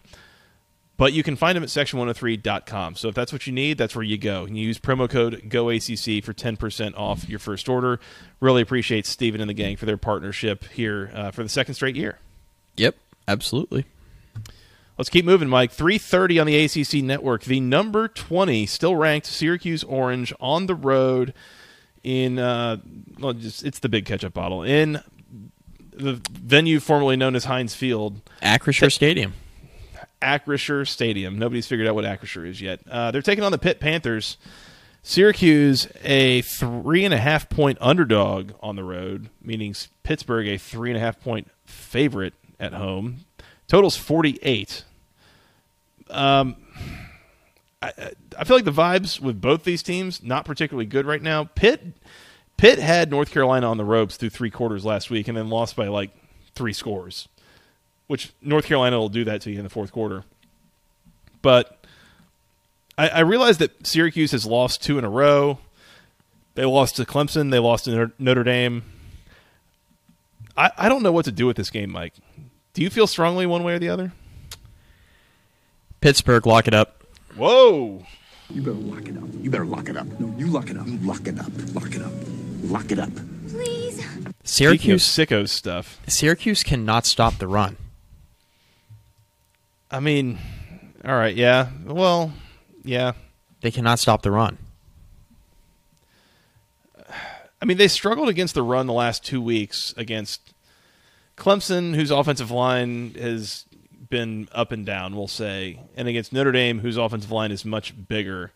[0.97, 2.95] But you can find them at section103.com.
[2.95, 4.45] So if that's what you need, that's where you go.
[4.45, 8.01] And you use promo code GOACC for 10% off your first order.
[8.41, 11.97] Really appreciate Steven and the gang for their partnership here uh, for the second straight
[11.97, 12.19] year.
[12.77, 12.97] Yep,
[13.29, 13.85] absolutely.
[14.97, 15.73] Let's keep moving, Mike.
[15.73, 17.45] 3:30 on the ACC network.
[17.45, 21.35] The number 20 still ranked Syracuse Orange on the road
[22.03, 22.79] in uh
[23.19, 25.03] well, just, it's the big ketchup bottle in
[25.97, 29.35] the venue formerly known as Heinz Field, Acrisure Stadium.
[30.23, 31.39] Acrisure Stadium.
[31.39, 32.81] Nobody's figured out what Acrisure is yet.
[32.91, 34.37] Uh, they're taking on the Pitt Panthers.
[35.03, 40.91] Syracuse a three and a half point underdog on the road, meaning Pittsburgh a three
[40.91, 43.19] and a half point favorite at home.
[43.69, 44.85] Totals forty eight.
[46.11, 46.57] Um,
[47.81, 47.93] I,
[48.37, 51.45] I feel like the vibes with both these teams not particularly good right now.
[51.45, 51.85] Pitt
[52.57, 55.77] Pitt had North Carolina on the ropes through three quarters last week and then lost
[55.77, 56.11] by like
[56.55, 57.29] three scores,
[58.07, 60.25] which North Carolina will do that to you in the fourth quarter.
[61.43, 61.85] But
[62.97, 65.59] I, I realize that Syracuse has lost two in a row.
[66.55, 67.51] They lost to Clemson.
[67.51, 68.85] They lost to Notre Dame.
[70.57, 72.15] I, I don't know what to do with this game, Mike.
[72.73, 74.13] Do you feel strongly one way or the other?
[76.01, 77.05] Pittsburgh, lock it up.
[77.37, 78.07] Whoa.
[78.49, 79.29] You better lock it up.
[79.41, 80.07] You better lock it up.
[80.19, 80.87] No, you lock it up.
[80.87, 81.51] You lock it up.
[81.75, 82.13] Lock it up.
[82.67, 83.11] Lock it up.
[83.49, 84.05] Please.
[84.45, 87.77] Syracuse sickos stuff, Syracuse cannot stop the run.
[89.91, 90.39] I mean,
[91.05, 91.69] all right, yeah.
[91.85, 92.33] Well,
[92.85, 93.13] yeah.
[93.61, 94.59] They cannot stop the run.
[97.61, 100.53] I mean, they struggled against the run the last two weeks against
[101.37, 103.65] Clemson, whose offensive line has
[104.11, 107.95] been up and down, we'll say, and against Notre Dame, whose offensive line is much
[108.09, 108.53] bigger.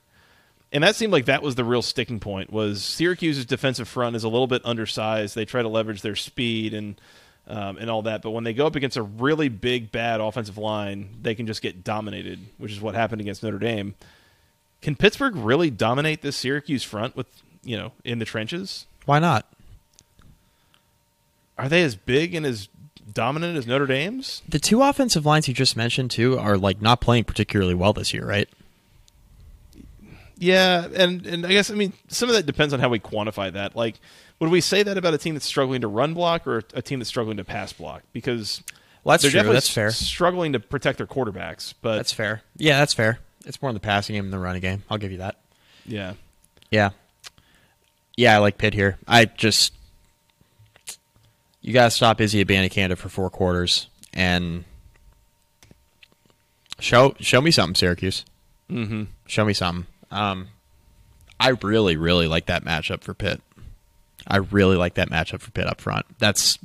[0.72, 2.52] And that seemed like that was the real sticking point.
[2.52, 5.34] Was Syracuse's defensive front is a little bit undersized.
[5.34, 7.00] They try to leverage their speed and
[7.50, 10.56] um, and all that, but when they go up against a really big, bad offensive
[10.56, 13.96] line, they can just get dominated, which is what happened against Notre Dame.
[14.82, 17.26] Can Pittsburgh really dominate this Syracuse front with
[17.64, 18.86] you know in the trenches?
[19.04, 19.46] Why not?
[21.58, 22.68] Are they as big and as
[23.12, 24.42] dominant as Notre Dame's?
[24.48, 28.14] The two offensive lines you just mentioned too are like not playing particularly well this
[28.14, 28.48] year, right?
[30.42, 33.52] Yeah, and and I guess I mean some of that depends on how we quantify
[33.52, 33.76] that.
[33.76, 33.96] Like,
[34.40, 36.98] would we say that about a team that's struggling to run block or a team
[36.98, 38.02] that's struggling to pass block?
[38.14, 38.62] Because
[39.04, 39.38] Well, that's they're true.
[39.40, 39.90] definitely That's fair.
[39.90, 41.74] struggling to protect their quarterbacks.
[41.82, 42.40] But That's fair.
[42.56, 43.18] Yeah, that's fair.
[43.44, 44.82] It's more in the passing game than the running game.
[44.90, 45.36] I'll give you that.
[45.84, 46.14] yeah,
[46.70, 46.90] Yeah.
[48.16, 48.96] Yeah, I like Pitt here.
[49.06, 49.72] I just
[51.60, 54.64] you gotta stop Izzy Abanikanda for four quarters and
[56.78, 58.24] show show me something, Syracuse.
[58.70, 59.04] mm-hmm.
[59.26, 59.86] Show me something.
[60.10, 60.48] Um,
[61.38, 63.40] I really, really like that matchup for Pitt.
[64.26, 66.06] I really like that matchup for Pitt up front.
[66.18, 66.58] That's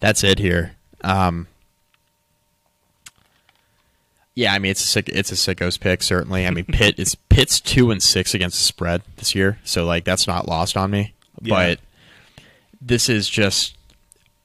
[0.00, 0.72] that's it here.
[1.02, 1.46] Um,
[4.34, 6.46] yeah, I mean it's a sick, it's a sickos pick certainly.
[6.46, 10.04] I mean Pitt is Pitt's two and six against the spread this year, so like
[10.04, 11.14] that's not lost on me.
[11.40, 11.54] Yeah.
[11.54, 11.80] But
[12.80, 13.76] this is just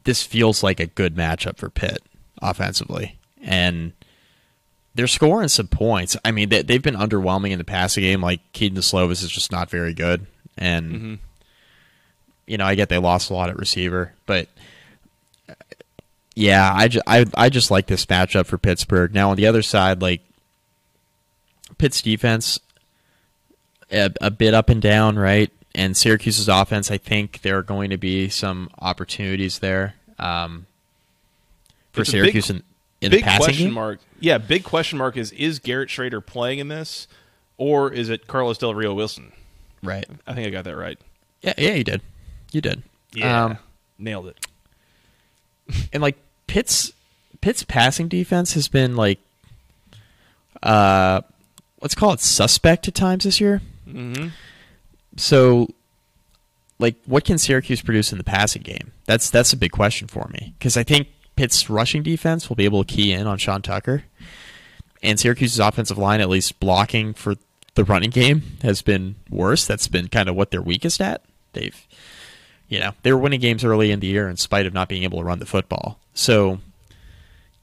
[0.04, 2.04] this feels like a good matchup for Pitt
[2.42, 3.94] offensively, and
[4.98, 6.18] they're scoring some points.
[6.26, 8.22] I mean, they, they've been underwhelming in the passing game.
[8.22, 10.26] Like Kedon Slovis is just not very good,
[10.58, 11.20] and
[12.46, 14.48] you know, I get they lost a lot at receiver, but
[16.36, 19.14] yeah, I, ju- I I just like this matchup for Pittsburgh.
[19.14, 20.22] Now on the other side, like
[21.78, 22.60] Pitt's defense,
[23.92, 25.52] a, a bit up and down, right?
[25.74, 30.66] And Syracuse's offense, I think there are going to be some opportunities there um,
[31.92, 32.50] for It's a big- Syracuse
[33.02, 33.74] in, big the passing question game.
[33.74, 34.00] mark.
[34.20, 37.08] Yeah, big question mark is is Garrett Shrader playing in this,
[37.58, 39.32] or is it Carlos Del Rio Wilson?
[39.84, 40.06] Right?
[40.26, 41.00] I think I got that right.
[41.42, 42.02] Yeah, yeah, you did,
[42.52, 42.82] you did.
[43.14, 43.58] Yeah, Um,
[44.00, 44.48] nailed it.
[45.94, 46.94] and like Pitt's
[47.42, 49.20] Pitt's passing defense has been like
[50.64, 51.22] uh
[51.82, 53.62] let's call it suspect at times this year.
[53.88, 54.30] Mm-hmm.
[55.18, 55.68] So
[56.80, 58.92] like what can Syracuse produce in the passing game?
[59.06, 61.08] That's that's a big question for me because I think
[61.38, 64.04] Pitt's rushing defense will be able to key in on Sean Tucker.
[65.02, 67.36] And Syracuse's offensive line at least blocking for
[67.76, 69.66] the running game has been worse.
[69.66, 71.24] That's been kind of what they're weakest at.
[71.54, 71.88] They've
[72.68, 75.04] you know, they were winning games early in the year in spite of not being
[75.04, 76.00] able to run the football.
[76.14, 76.60] So,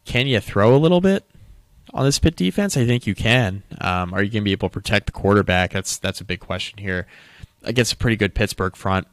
[0.05, 1.25] can you throw a little bit
[1.93, 2.77] on this Pitt defense?
[2.77, 3.63] I think you can.
[3.81, 5.73] Um, are you going to be able to protect the quarterback?
[5.73, 7.07] That's that's a big question here
[7.63, 9.07] against a pretty good Pittsburgh front.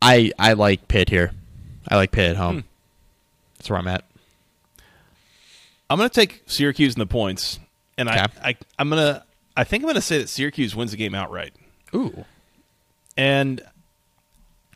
[0.00, 1.32] I I like Pitt here.
[1.88, 2.64] I like Pitt at home.
[3.64, 4.04] That's where I'm at.
[5.88, 7.58] I'm going to take Syracuse in the points,
[7.96, 9.24] and I, I I'm going to
[9.56, 11.54] I think I'm going to say that Syracuse wins the game outright.
[11.94, 12.26] Ooh.
[13.16, 13.62] and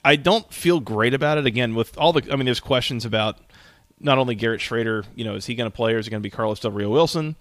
[0.03, 1.45] I don't feel great about it.
[1.45, 3.37] Again, with all the, I mean, there's questions about
[4.01, 6.23] not only Garrett Shrader, you know, is he going to play or is it going
[6.23, 7.37] to be Carlos Del Rio Wilson?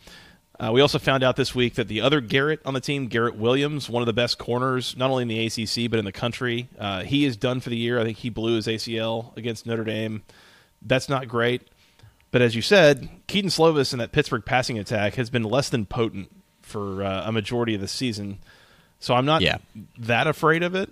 [0.60, 3.38] Uh, we also found out this week that the other Garrett on the team, Garrett
[3.38, 6.68] Williams, one of the best corners, not only in the ACC but in the country,
[6.78, 8.02] uh, he is done for the year.
[8.02, 10.24] I think he blew his ACL against Notre Dame.
[10.82, 11.62] That's not great.
[12.32, 15.86] But as you said, Kedon Slovis and that Pittsburgh passing attack has been less than
[15.86, 16.30] potent
[16.62, 18.40] for uh, a majority of the season.
[19.00, 19.58] So I'm not Yeah.
[20.00, 20.90] that afraid of it.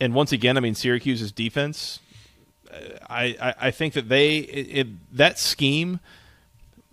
[0.00, 2.00] And once again, I mean Syracuse's defense.
[3.08, 6.00] I, I, I think that they it, it, that scheme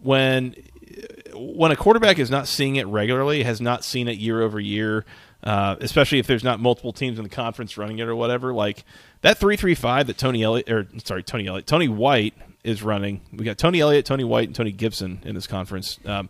[0.01, 0.55] when
[1.33, 5.03] when a quarterback is not seeing it regularly, has not seen it year over year.
[5.43, 8.53] uh, especially if there's not multiple teams in the conference running it or whatever.
[8.53, 8.85] Like
[9.23, 13.21] that three three five that Tony Elliott or sorry Tony Elliott Tony White is running.
[13.33, 15.99] We got Tony Elliott, Tony White, and Tony Gibson in this conference.
[16.05, 16.29] Um,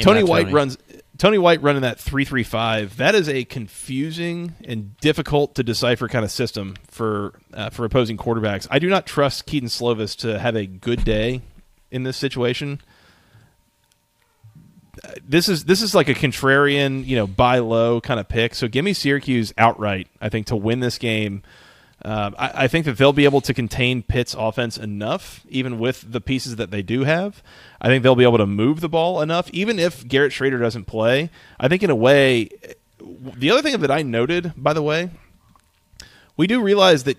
[0.00, 0.54] Tony White Tony.
[0.54, 0.78] runs
[1.16, 2.96] Tony White running that three three five.
[2.96, 8.16] That is a confusing and difficult to decipher kind of system for uh, for opposing
[8.16, 8.66] quarterbacks.
[8.70, 11.42] I do not trust Kedon Slovis to have a good day
[11.90, 12.80] in this situation.
[15.26, 18.54] This is this is like a contrarian, you know, buy low kind of pick.
[18.54, 20.08] So give me Syracuse outright.
[20.20, 21.42] I think to win this game.
[22.04, 26.12] Um, I, I think that they'll be able to contain Pitt's offense enough, even with
[26.12, 27.42] the pieces that they do have.
[27.80, 30.84] I think they'll be able to move the ball enough, even if Garrett Shrader doesn't
[30.84, 31.30] play.
[31.58, 32.50] I think, in a way,
[33.00, 35.10] the other thing that I noted, by the way,
[36.36, 37.16] we do realize that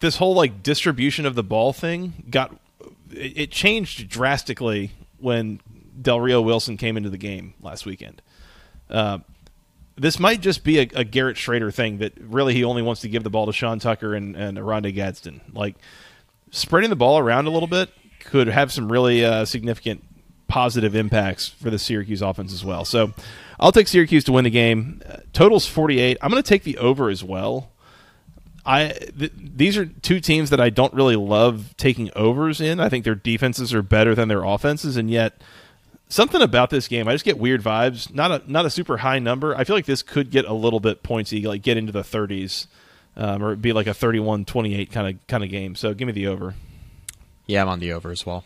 [0.00, 2.54] this whole like distribution of the ball thing got
[3.10, 5.60] it, it changed drastically when
[6.00, 8.22] Del Rio Wilson came into the game last weekend.
[8.88, 9.18] Uh,
[9.98, 13.08] this might just be a, a Garrett Shrader thing that really he only wants to
[13.08, 15.40] give the ball to Sean Tucker and, and Oronde Gadsden.
[15.52, 15.76] Like
[16.50, 20.04] spreading the ball around a little bit could have some really uh, significant
[20.48, 22.84] positive impacts for the Syracuse offense as well.
[22.84, 23.12] So
[23.60, 25.02] I'll take Syracuse to win the game.
[25.08, 26.18] Uh, totals 48.
[26.20, 27.70] I'm going to take the over as well.
[28.64, 32.80] I th- these are two teams that I don't really love taking overs in.
[32.80, 35.40] I think their defenses are better than their offenses, and yet
[36.08, 38.12] something about this game, I just get weird vibes.
[38.12, 39.54] Not a not a super high number.
[39.56, 42.66] I feel like this could get a little bit pointsy, like get into the 30s,
[43.16, 45.74] um, or be like a 31-28 kind of kind of game.
[45.74, 46.54] So give me the over.
[47.46, 48.44] Yeah, I'm on the over as well.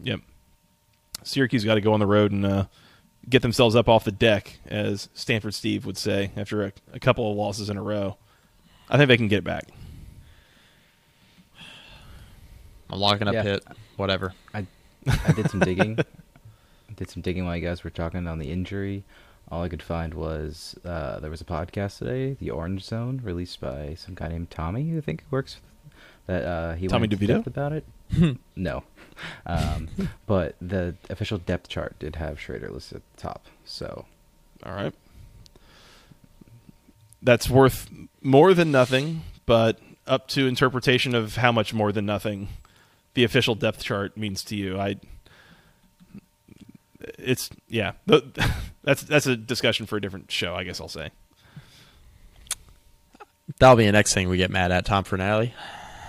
[0.00, 0.20] Yep.
[1.24, 2.64] Syracuse got to go on the road and uh,
[3.28, 7.30] get themselves up off the deck, as Stanford Steve would say after a, a couple
[7.30, 8.16] of losses in a row.
[8.88, 9.64] I think they can get it back.
[12.90, 13.42] I'm locking up Yeah.
[13.42, 13.64] Pitt.
[13.96, 14.32] Whatever.
[14.54, 14.66] I
[15.06, 15.98] I did some digging.
[16.96, 19.04] did some digging while you guys were talking on the injury.
[19.50, 23.60] All I could find was uh, there was a podcast today, The Orange Zone, released
[23.60, 25.58] by some guy named Tommy, who I think works.
[26.26, 27.26] That uh, he Tommy DeVito?
[27.42, 27.86] depth about it.
[28.56, 28.84] no,
[29.46, 29.88] um,
[30.26, 33.46] but the official depth chart did have Shrader listed at the top.
[33.64, 34.04] So
[34.64, 34.94] All right.
[37.22, 37.90] That's worth
[38.22, 42.48] more than nothing, but up to interpretation of how much more than nothing
[43.14, 44.78] the official depth chart means to you.
[44.78, 44.96] I
[47.18, 47.92] it's yeah,
[48.84, 51.10] that's that's a discussion for a different show, I guess I'll say.
[53.58, 55.52] That'll be the next thing we get mad at, Tom Fernelli.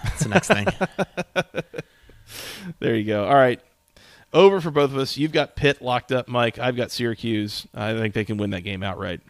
[0.04, 0.68] That's the next thing.
[2.80, 3.26] There you go.
[3.26, 3.60] All right.
[4.32, 5.18] Over for both of us.
[5.18, 6.60] You've got Pitt locked up, Mike.
[6.60, 7.66] I've got Syracuse.
[7.74, 9.22] I think they can win that game outright.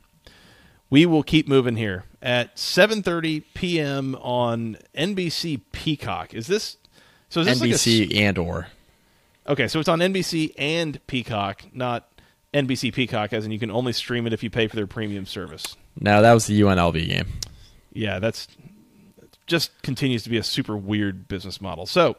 [0.89, 4.15] We will keep moving here at 7:30 p.m.
[4.15, 6.34] on NBC Peacock.
[6.34, 6.77] Is this
[7.29, 7.41] so?
[7.41, 8.67] Is this like a NBC and or.
[9.50, 12.10] Okay, so it's on NBC and Peacock, not
[12.54, 15.26] NBC Peacock, as in you can only stream it if you pay for their premium
[15.26, 15.76] service.
[16.00, 17.28] No, that was the UNLV game.
[17.92, 18.48] Yeah, that's
[19.48, 21.86] just continues to be a super weird business model.
[21.86, 22.16] So,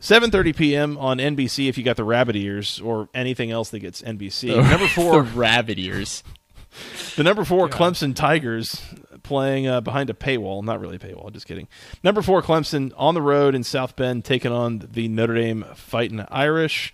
[0.00, 0.98] 7:30 p.m.
[0.98, 4.54] on NBC if you got the rabbit ears or anything else that gets NBC.
[4.70, 6.22] Number the 4, rabbit ears.
[7.16, 8.82] the number 4 Clemson Tigers
[9.32, 11.68] playing uh, behind a paywall, not really a paywall, just kidding.
[12.04, 16.22] Number 4 Clemson on the road in South Bend taking on the Notre Dame Fighting
[16.28, 16.92] Irish.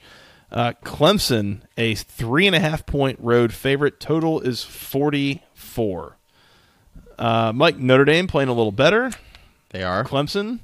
[0.52, 3.98] Uh, Clemson, a three and a half point road favorite.
[3.98, 6.16] Total is 44.
[7.18, 9.10] Uh, Mike, Notre Dame playing a little better.
[9.70, 10.04] They are.
[10.04, 10.60] Clemson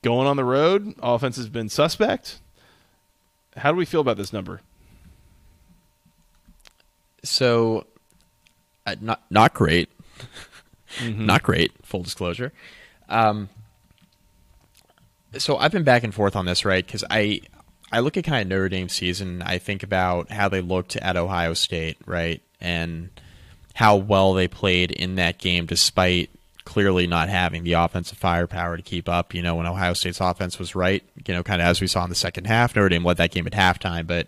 [0.00, 0.94] going on the road.
[1.02, 2.40] Offense has been suspect.
[3.54, 4.62] How do we feel about this number?
[7.22, 7.86] So,
[8.86, 9.90] uh, not not great.
[11.04, 11.72] Not great.
[11.84, 12.52] Full disclosure.
[13.08, 13.48] Um,
[15.36, 16.84] so I've been back and forth on this, right?
[16.84, 17.42] Because I
[17.92, 19.42] I look at kind of Notre Dame season.
[19.42, 23.10] I think about how they looked at Ohio State, right, and
[23.74, 26.30] how well they played in that game, despite
[26.64, 29.34] clearly not having the offensive firepower to keep up.
[29.34, 32.04] You know, when Ohio State's offense was right, you know, kind of as we saw
[32.04, 34.26] in the second half, Notre Dame led that game at halftime, but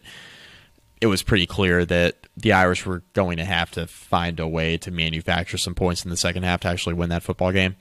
[1.00, 4.76] it was pretty clear that the Irish were going to have to find a way
[4.78, 7.76] to manufacture some points in the second half to actually win that football game.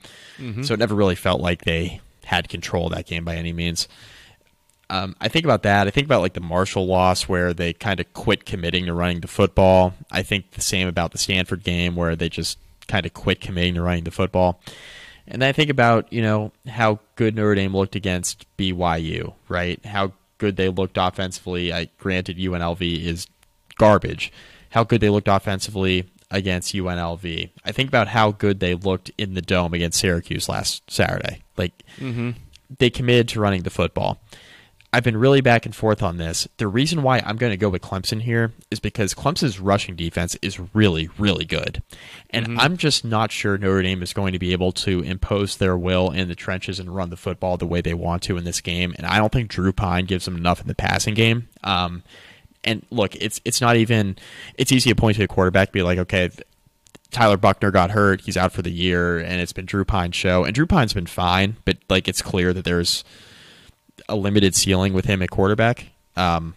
[0.64, 3.88] So it never really felt like they had control of that game by any means.
[4.88, 5.86] Um, I think about that.
[5.86, 9.20] I think about like the Marshall loss where they kind of quit committing to running
[9.20, 9.94] the football.
[10.10, 12.58] I think the same about the Stanford game where they just
[12.88, 14.60] kind of quit committing to running the football.
[15.28, 19.84] And then I think about, you know, how good Notre Dame looked against BYU, right?
[19.86, 21.72] How good they looked offensively.
[21.72, 23.28] I granted UNLV is
[23.80, 24.30] garbage.
[24.70, 27.50] How good they looked offensively against UNLV.
[27.64, 31.42] I think about how good they looked in the dome against Syracuse last Saturday.
[31.56, 31.72] Like
[32.78, 34.20] they committed to running the football.
[34.92, 36.48] I've been really back and forth on this.
[36.56, 40.36] The reason why I'm going to go with Clemson here is because Clemson's rushing defense
[40.42, 41.80] is really, really good.
[42.30, 45.76] And I'm just not sure Notre Dame is going to be able to impose their
[45.76, 48.60] will in the trenches and run the football the way they want to in this
[48.60, 48.92] game.
[48.98, 51.48] And I don't think Drew Pyne gives them enough in the passing game.
[51.62, 52.02] Um,
[52.64, 54.16] and look, it's it's not even
[54.56, 56.30] it's easy to point to a quarterback be like, okay,
[57.10, 60.44] Tyler Buchner got hurt, he's out for the year, and it's been Drew Pyne's show.
[60.44, 63.04] And Drew Pyne's been fine, but like it's clear that there's
[64.08, 65.86] a limited ceiling with him at quarterback.
[66.16, 66.54] Um,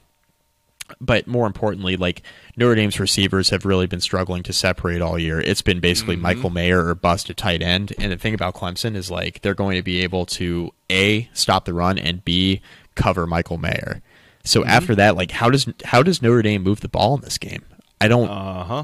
[0.99, 2.21] but more importantly, like
[2.55, 5.39] Notre Dame's receivers have really been struggling to separate all year.
[5.39, 7.93] It's been basically Michael Mayer or bust at tight end.
[7.97, 11.65] And the thing about Clemson is like they're going to be able to a stop
[11.65, 12.61] the run and b
[12.95, 14.01] cover Michael Mayer.
[14.43, 17.37] So after that, like how does how does Notre Dame move the ball in this
[17.37, 17.63] game?
[18.01, 18.83] I don't Uh huh.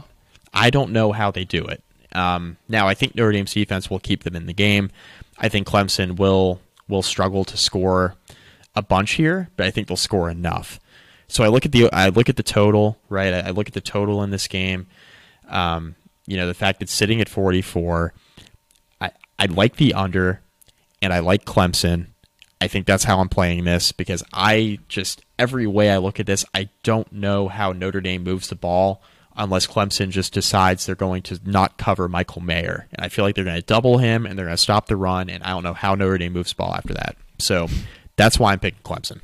[0.53, 1.83] I don't know how they do it.
[2.11, 4.89] Um, now, I think Notre Dame's defense will keep them in the game.
[5.37, 8.15] I think Clemson will will struggle to score
[8.75, 10.79] a bunch here, but I think they'll score enough.
[11.27, 13.33] So I look at the I look at the total, right?
[13.33, 14.87] I, I look at the total in this game.
[15.47, 15.95] Um,
[16.25, 18.13] you know, the fact it's sitting at 44.
[19.01, 20.41] I I like the under,
[21.01, 22.07] and I like Clemson.
[22.61, 26.25] I think that's how I'm playing this because I just every way I look at
[26.25, 29.01] this, I don't know how Notre Dame moves the ball
[29.37, 32.87] unless Clemson just decides they're going to not cover Michael Mayer.
[32.91, 34.97] And I feel like they're going to double him and they're going to stop the
[34.97, 35.29] run.
[35.29, 37.15] And I don't know how Notre Dame moves the ball after that.
[37.37, 37.69] So
[38.17, 39.21] that's why I'm picking Clemson.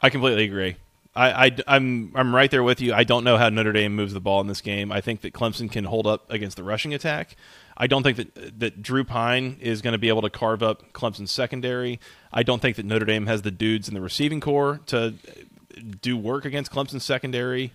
[0.00, 0.76] I completely agree.
[1.14, 2.94] I, I'm I'm right there with you.
[2.94, 4.90] I don't know how Notre Dame moves the ball in this game.
[4.90, 7.36] I think that Clemson can hold up against the rushing attack.
[7.76, 10.92] I don't think that that Drew Pyne is going to be able to carve up
[10.92, 12.00] Clemson's secondary.
[12.32, 15.14] I don't think that Notre Dame has the dudes in the receiving corps to
[16.00, 17.72] do work against Clemson's secondary.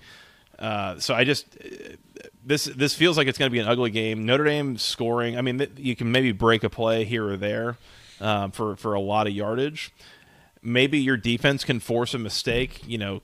[0.59, 1.45] Uh, so I just
[2.43, 4.25] this this feels like it's going to be an ugly game.
[4.25, 5.37] Notre Dame scoring.
[5.37, 7.77] I mean, you can maybe break a play here or there
[8.19, 9.93] um, for for a lot of yardage.
[10.63, 12.81] Maybe your defense can force a mistake.
[12.87, 13.21] You know,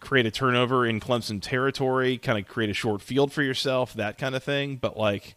[0.00, 4.18] create a turnover in Clemson territory, kind of create a short field for yourself, that
[4.18, 4.76] kind of thing.
[4.76, 5.36] But like,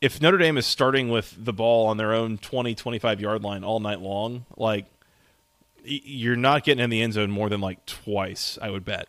[0.00, 3.64] if Notre Dame is starting with the ball on their own 20, 25 yard line
[3.64, 4.86] all night long, like
[5.84, 9.08] you're not getting in the end zone more than like twice, I would bet.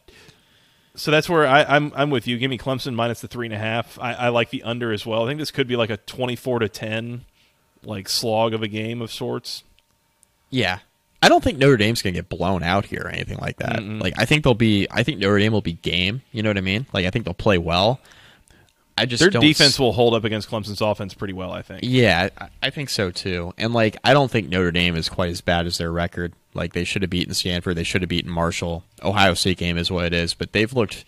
[0.96, 2.38] So that's where I, I'm I'm with you.
[2.38, 4.00] Give me Clemson minus the three and a half.
[4.00, 5.24] I, I like the under as well.
[5.24, 7.26] I think this could be like a twenty four to ten,
[7.84, 9.64] like slog of a game of sorts.
[10.50, 10.80] Yeah.
[11.22, 13.84] I don't think Notre Dame's going to get blown out here or anything like that.
[13.84, 16.58] Like I think they'll be I think Notre Dame will be game, you know what
[16.58, 16.86] I mean?
[16.94, 18.00] Like I think they'll play well.
[18.98, 21.52] I just Their defense s- will hold up against Clemson's offense pretty well.
[21.52, 21.82] I think.
[21.84, 23.54] Yeah, I, I think so too.
[23.58, 26.34] And like, I don't think Notre Dame is quite as bad as their record.
[26.54, 27.78] Like, they should have beaten Stanford.
[27.78, 28.84] They should have beaten Marshall.
[29.04, 30.34] Ohio State game is what it is.
[30.34, 31.06] But they've looked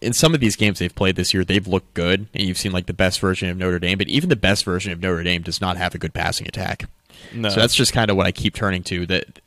[0.00, 1.44] in some of these games they've played this year.
[1.44, 3.98] They've looked good, and you've seen like the best version of Notre Dame.
[3.98, 6.88] But even the best version of Notre Dame does not have a good passing attack.
[7.34, 7.48] No.
[7.48, 9.06] So that's just kind of what I keep turning to.
[9.06, 9.40] That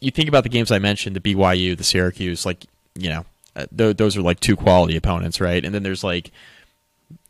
[0.00, 2.64] you think about the games I mentioned, the BYU, the Syracuse, like
[2.96, 3.24] you know,
[3.56, 5.64] uh, th- those are like two quality opponents, right?
[5.64, 6.30] And then there's like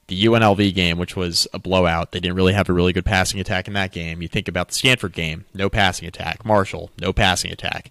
[0.06, 2.12] the UNLV game, which was a blowout.
[2.12, 4.20] They didn't really have a really good passing attack in that game.
[4.20, 6.44] You think about the Stanford game, no passing attack.
[6.44, 7.90] Marshall, no passing attack.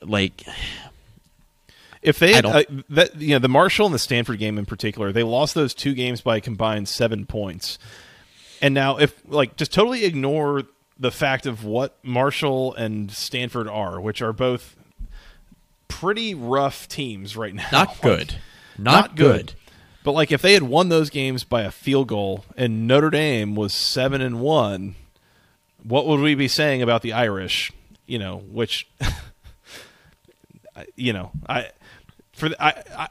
[0.00, 0.44] Like,
[2.00, 5.12] If they had, uh, that you know the Marshall and the Stanford game in particular,
[5.12, 7.78] they lost those two games by a combined seven points.
[8.62, 10.62] And now, if like just totally ignore
[10.98, 14.76] the fact of what Marshall and Stanford are, which are both
[15.88, 17.66] pretty rough teams right now.
[17.72, 18.36] not good.
[18.76, 19.46] Not, not good.
[19.46, 19.54] good.
[20.04, 23.54] But like if they had won those games by a field goal and Notre Dame
[23.54, 24.94] was seven and one,
[25.82, 27.72] what would we be saying about the Irish?
[28.06, 28.88] You know, which
[30.96, 31.70] you know, I
[32.32, 33.08] for the, I, I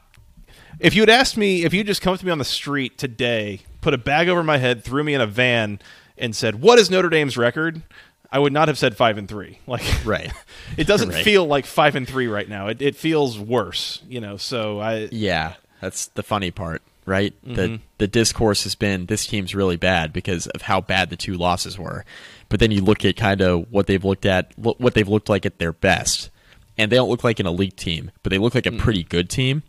[0.80, 3.60] if you had asked me if you just come to me on the street today,
[3.80, 5.80] put a bag over my head, threw me in a van,
[6.16, 7.82] and said, "What is Notre Dame's record?"
[8.30, 9.58] I would not have said five and three.
[9.66, 10.32] Like, Right.
[10.76, 11.24] it doesn't Right.
[11.24, 12.68] feel like five and three right now.
[12.68, 14.36] It, it feels worse, you know.
[14.36, 17.32] So I, Yeah, that's the funny part, right?
[17.42, 17.54] Mm-hmm.
[17.54, 21.34] The the discourse has been this team's really bad because of how bad the two
[21.34, 22.04] losses were.
[22.48, 25.28] But then you look at kind of what they've looked at, lo- what they've looked
[25.28, 26.30] like at their best,
[26.78, 28.78] and they don't look like an elite team, but they look like a Mm.
[28.78, 29.62] pretty good team.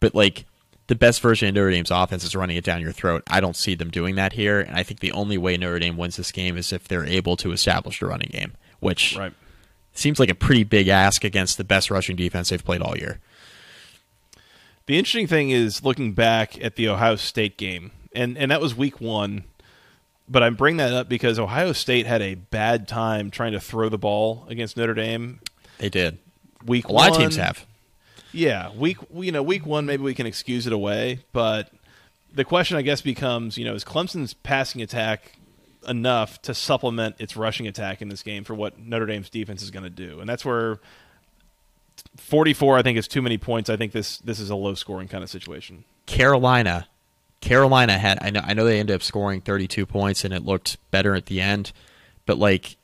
[0.00, 0.44] But like
[0.88, 3.22] the best version of Notre Dame's offense is running it down your throat.
[3.30, 5.96] I don't see them doing that here, and I think the only way Notre Dame
[5.96, 9.34] wins this game is if they're able to establish a running game, which right.
[9.92, 13.20] seems like a pretty big ask against the best rushing defense they've played all year.
[14.86, 18.74] The interesting thing is looking back at the Ohio State game, and and that was
[18.74, 19.44] week one.
[20.30, 23.90] But I bring that up because Ohio State had a bad time trying to throw
[23.90, 25.40] the ball against Notre Dame.
[25.76, 26.18] They did.
[26.64, 27.66] Week A lot one, of teams have.
[28.38, 31.72] Yeah, week you know week one maybe we can excuse it away, but
[32.32, 35.32] the question I guess becomes you know is Clemson's passing attack
[35.88, 39.72] enough to supplement its rushing attack in this game for what Notre Dame's defense is
[39.72, 40.78] going to do, and that's where
[42.16, 43.68] 44 I think is too many points.
[43.68, 45.82] I think this this is a low scoring kind of situation.
[46.06, 46.86] Carolina,
[47.40, 50.76] Carolina had I know I know they ended up scoring 32 points and it looked
[50.92, 51.72] better at the end,
[52.24, 52.76] but like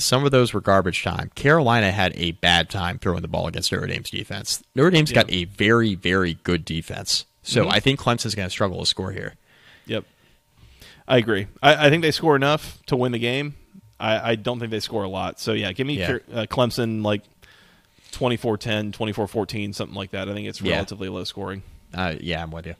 [0.00, 1.30] some of those were garbage time.
[1.34, 4.62] Carolina had a bad time throwing the ball against Notre Dame's defense.
[4.74, 7.70] Notre Dame's got a very very good defense, so Mm-hmm.
[7.72, 9.34] I think Clemson's going to struggle to score here.
[9.86, 10.04] Yep.
[11.08, 11.46] I agree.
[11.62, 13.54] I, I think they score enough to win the game.
[13.98, 15.40] I, I don't think they score a lot.
[15.40, 16.18] So, yeah, give me Yeah.
[16.32, 17.22] Uh, Clemson like
[18.12, 20.28] 24 10, 24 14, something like that.
[20.28, 20.74] I think it's Yeah.
[20.74, 21.62] relatively low scoring.
[21.92, 22.74] Uh, yeah, I'm with you.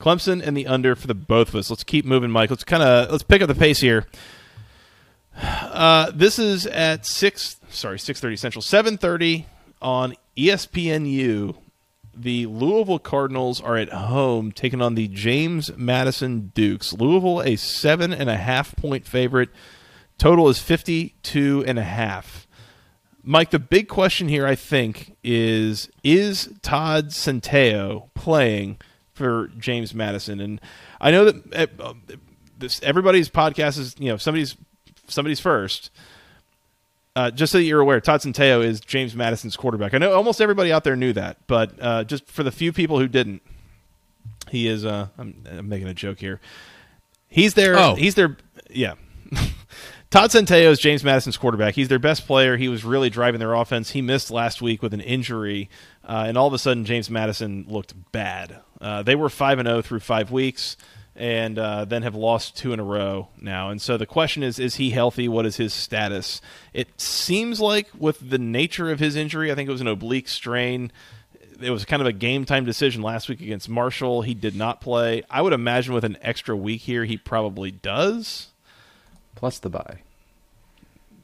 [0.00, 1.70] Clemson and the under for the both of us.
[1.70, 2.50] Let's keep moving, Mike.
[2.50, 4.06] Let's kind of let's pick up the pace here.
[5.40, 7.56] Uh, this is at six.
[7.70, 9.46] Sorry, six thirty Central, seven thirty
[9.80, 11.56] on ESPNU.
[12.14, 16.92] The Louisville Cardinals are at home taking on the James Madison Dukes.
[16.92, 19.50] Louisville a seven and a half point favorite.
[20.18, 22.48] Total is fifty two and a half.
[23.22, 28.78] Mike, the big question here, I think, is is Todd Centeio playing
[29.12, 30.40] for James Madison?
[30.40, 30.60] And
[31.00, 31.94] I know that uh,
[32.82, 34.56] everybody's podcast is you know somebody's
[35.08, 35.90] somebody's first.
[37.16, 39.92] Uh, just so that you're aware, Todd Centeio is James Madison's quarterback.
[39.92, 43.00] I know almost everybody out there knew that, but uh, just for the few people
[43.00, 43.42] who didn't,
[44.50, 44.84] he is.
[44.84, 46.40] Uh, I'm, I'm making a joke here.
[47.28, 47.76] He's their.
[47.76, 47.94] Oh.
[47.96, 48.36] He's their.
[48.70, 48.94] Yeah.
[50.10, 51.74] Todd Centeio is James Madison's quarterback.
[51.74, 52.56] He's their best player.
[52.56, 53.90] He was really driving their offense.
[53.90, 55.68] He missed last week with an injury,
[56.04, 58.60] uh, and all of a sudden, James Madison looked bad.
[58.80, 60.78] Uh, they were five and zero through five weeks,
[61.18, 63.68] and uh, then have lost two in a row now.
[63.70, 65.28] And so the question is: Is he healthy?
[65.28, 66.40] What is his status?
[66.72, 70.28] It seems like with the nature of his injury, I think it was an oblique
[70.28, 70.92] strain.
[71.60, 74.22] It was kind of a game time decision last week against Marshall.
[74.22, 75.24] He did not play.
[75.28, 78.48] I would imagine with an extra week here, he probably does.
[79.34, 79.98] Plus the bye.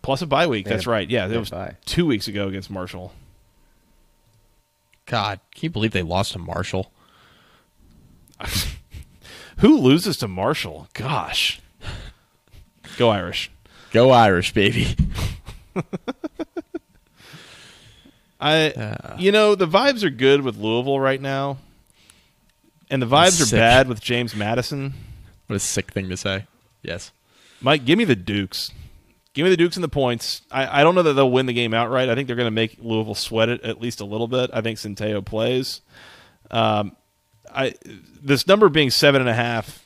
[0.02, 0.64] Plus a bye week.
[0.64, 1.08] They That's had- right.
[1.08, 1.76] Yeah, they it was bye.
[1.84, 3.12] two weeks ago against Marshall.
[5.06, 6.90] God, can you believe they lost to Marshall?
[9.58, 10.88] Who loses to Marshall?
[10.94, 11.60] Gosh.
[12.96, 13.50] Go Irish.
[13.92, 14.96] Go Irish, baby.
[18.40, 21.58] I, you know, the vibes are good with Louisville right now,
[22.90, 23.58] and the vibes are Sick.
[23.58, 24.92] bad with James Madison.
[25.46, 26.46] What a sick thing to say.
[26.82, 27.12] Yes.
[27.60, 28.70] Mike, give me the Dukes.
[29.32, 30.42] Give me the Dukes and the points.
[30.50, 32.08] I, I don't know that they'll win the game outright.
[32.08, 34.50] I think they're going to make Louisville sweat it at least a little bit.
[34.52, 35.80] I think Centeio plays.
[36.50, 36.94] Um,
[37.54, 37.74] I
[38.22, 39.84] this number being seven and a half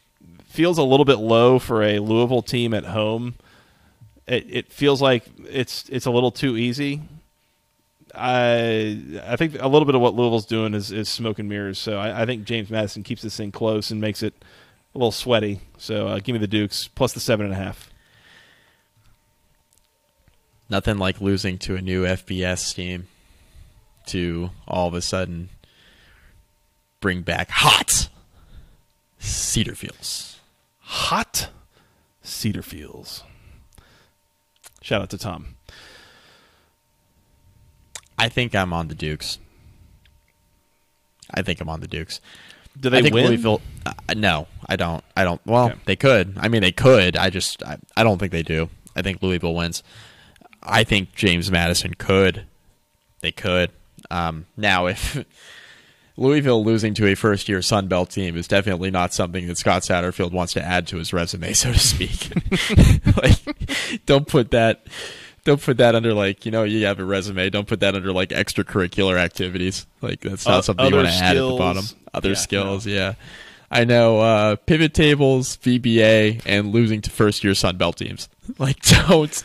[0.49, 3.35] feels a little bit low for a Louisville team at home.
[4.27, 7.03] It, it feels like it's it's a little too easy.
[8.15, 11.79] I I think a little bit of what Louisville's doing is, is smoke and mirrors.
[11.79, 14.35] So I, I think James Madison keeps this thing close and makes it
[14.95, 15.61] a little sweaty.
[15.77, 17.91] So uh, give me the Dukes plus the seven and a half.
[20.71, 23.07] Nothing like losing to a new FBS team
[24.07, 25.49] to all of a sudden
[27.01, 28.09] bring back hot
[29.19, 30.39] Cedar Fields.
[30.81, 31.49] Hot
[32.23, 33.23] Cedar Fields.
[34.81, 35.57] Shout out to Tom.
[38.19, 39.39] I think I'm on the Dukes.
[41.33, 42.21] I think I'm on the Dukes.
[42.81, 43.27] Do they I think win?
[43.27, 43.61] Louisville.
[43.85, 45.05] Uh, no, I don't.
[45.17, 45.41] I don't.
[45.45, 45.79] Well, Okay.
[45.85, 46.35] they could.
[46.39, 47.17] I mean, they could.
[47.17, 47.63] I just.
[47.65, 48.71] I, I don't think they do.
[48.97, 49.83] I think Louisville wins.
[50.63, 52.45] I think James Madison could.
[53.21, 53.71] They could.
[54.11, 55.25] Um, now, if
[56.19, 60.33] Louisville losing to a first-year Sun Belt team is definitely not something that Scott Satterfield
[60.33, 62.29] wants to add to his resume, so to speak.
[63.23, 64.87] like, don't put that.
[65.45, 67.49] Don't put that under like you know you have a resume.
[67.49, 69.87] Don't put that under like extracurricular activities.
[70.03, 71.85] Like that's not Uh, something you want to add at the bottom.
[72.13, 73.15] Other Yeah, skills, yeah.
[73.71, 78.29] I know uh, pivot tables, VBA, and losing to first year Sun Belt teams.
[78.59, 79.45] Like don't.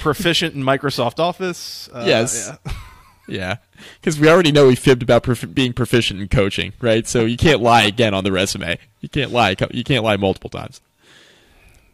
[0.00, 1.88] Proficient in Microsoft Office.
[1.92, 2.50] Uh, Yes.
[2.66, 2.72] yeah.
[3.28, 3.56] Yeah,
[4.00, 7.06] because we already know he fibbed about prof- being proficient in coaching, right?
[7.06, 8.78] So you can't lie again on the resume.
[9.00, 9.54] You can't lie.
[9.70, 10.80] You can't lie multiple times.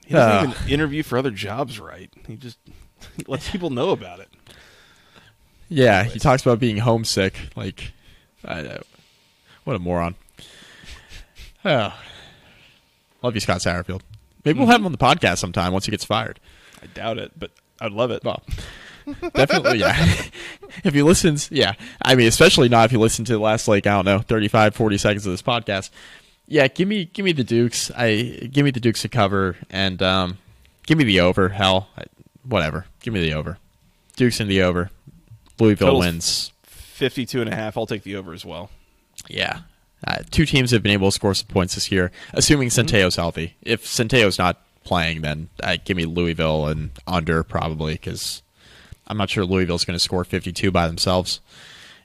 [0.07, 0.55] He doesn't Uh.
[0.55, 2.11] even interview for other jobs right.
[2.26, 2.59] He just
[3.16, 4.29] he lets people know about it.
[5.68, 7.39] Yeah, he talks about being homesick.
[7.55, 7.93] Like,
[8.45, 8.81] I know.
[9.64, 10.14] What a moron.
[11.64, 11.93] Oh.
[13.22, 14.01] Love you, Scott Satterfield.
[14.45, 16.39] Maybe we'll have him on the podcast sometime once he gets fired.
[16.83, 17.51] I doubt it, but
[17.81, 18.22] I'd love it.
[18.24, 18.43] Well,
[19.34, 19.96] definitely, yeah.
[20.84, 21.74] if he listens, yeah.
[22.02, 24.74] I mean, especially not if you listen to the last, like, I don't know, 35,
[24.74, 25.90] 40 seconds of this podcast.
[26.46, 27.90] Yeah, give me give me the Dukes.
[27.94, 30.38] I give me the Dukes to cover and um,
[30.86, 31.50] give me the over.
[31.50, 32.04] Hell, I,
[32.42, 32.86] whatever.
[33.00, 33.59] Give me the over.
[34.16, 34.90] Dukes in the over.
[35.59, 36.52] Louisville Total's- wins.
[36.64, 37.76] 52 and a half.
[37.76, 38.70] I'll take the over as well.
[39.28, 39.61] Yeah.
[40.06, 43.56] Uh, two teams have been able to score some points this year, assuming Centeio's healthy.
[43.62, 48.42] If Centeio's not playing, then uh, give me Louisville and under probably because
[49.09, 51.40] I'm not sure Louisville's going to score 52 by themselves.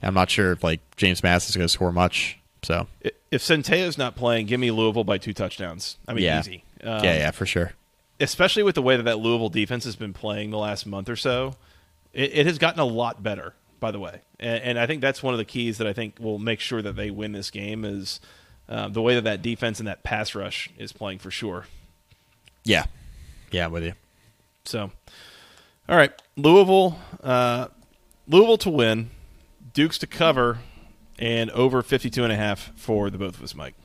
[0.01, 2.39] I'm not sure if like James Madison is going to score much.
[2.63, 2.87] So
[3.29, 5.97] If Centeio's not playing, give me Louisville by two touchdowns.
[6.07, 6.63] I mean, yeah, easy.
[6.81, 7.73] Um, yeah, yeah, for sure.
[8.19, 11.15] especially with the way that that Louisville defense has been playing the last month or
[11.15, 11.55] so,
[12.13, 13.53] it, it has gotten a lot better.
[13.79, 16.15] By the way, and, and I think that's one of the keys that I think
[16.17, 18.21] will make sure that they win this game is
[18.69, 21.65] um, the way that that defense and that pass rush is playing for sure.
[22.63, 22.85] Yeah,
[23.51, 23.93] yeah, I'm with you.
[24.63, 24.91] So,
[25.89, 27.67] all right, Louisville, uh,
[28.27, 29.09] Louisville to win,
[29.73, 30.59] Dukes to cover,
[31.19, 33.75] and over 52 and a half for the both of us, Mike.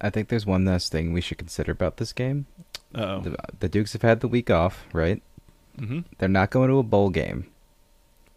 [0.00, 2.46] I think there's one last thing we should consider about this game.
[2.94, 3.20] Uh-oh.
[3.20, 5.22] The, the Dukes have had the week off, right?
[5.78, 6.04] Mhm.
[6.18, 7.46] They're not going to a bowl game.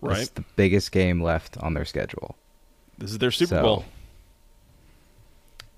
[0.01, 0.19] Right.
[0.19, 2.35] is the biggest game left on their schedule.
[2.97, 3.85] This is their Super So, Bowl.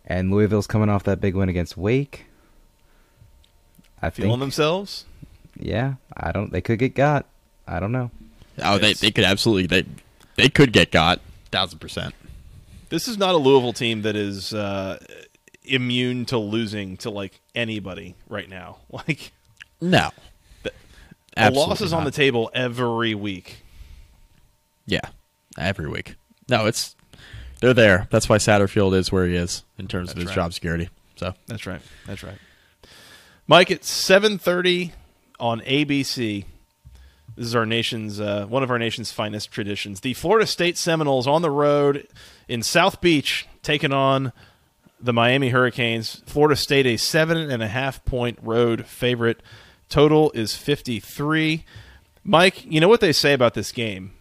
[0.03, 2.25] And Louisville's coming off that big win against Wake.
[4.01, 5.05] I Feeling think, themselves?
[5.59, 6.51] Yeah, I don't.
[6.51, 7.25] They could get got.
[7.67, 8.11] I don't know.
[8.63, 8.99] Oh, they Yes.
[8.99, 9.85] they could absolutely they
[10.35, 11.19] they could get got
[11.51, 12.13] thousand percent.
[12.89, 14.99] This is not a Louisville team that is uh,
[15.63, 18.77] immune to losing to like anybody right now.
[18.89, 19.31] Like
[19.81, 20.11] No,
[20.63, 20.71] the
[21.35, 23.57] Absolutely loss is on the table every week.
[24.85, 25.01] Yeah,
[25.57, 26.15] every week.
[26.47, 26.95] No, it's
[27.59, 28.07] they're there.
[28.11, 30.35] That's why Satterfield is where he is in terms of his right.
[30.35, 30.89] job security.
[31.15, 31.81] So That's right.
[32.05, 32.37] That's right.
[33.47, 34.93] Mike, it's seven thirty
[35.39, 36.45] on ABC.
[37.35, 39.99] This is our nation's uh, one of our nation's finest traditions.
[39.99, 42.07] The Florida State Seminoles on the road
[42.47, 44.31] in South Beach, taking on
[45.01, 46.21] the Miami Hurricanes.
[46.25, 49.41] Florida State a seven and a half point road favorite.
[49.89, 51.65] Total is fifty three.
[52.23, 54.11] Mike, you know what they say about this game?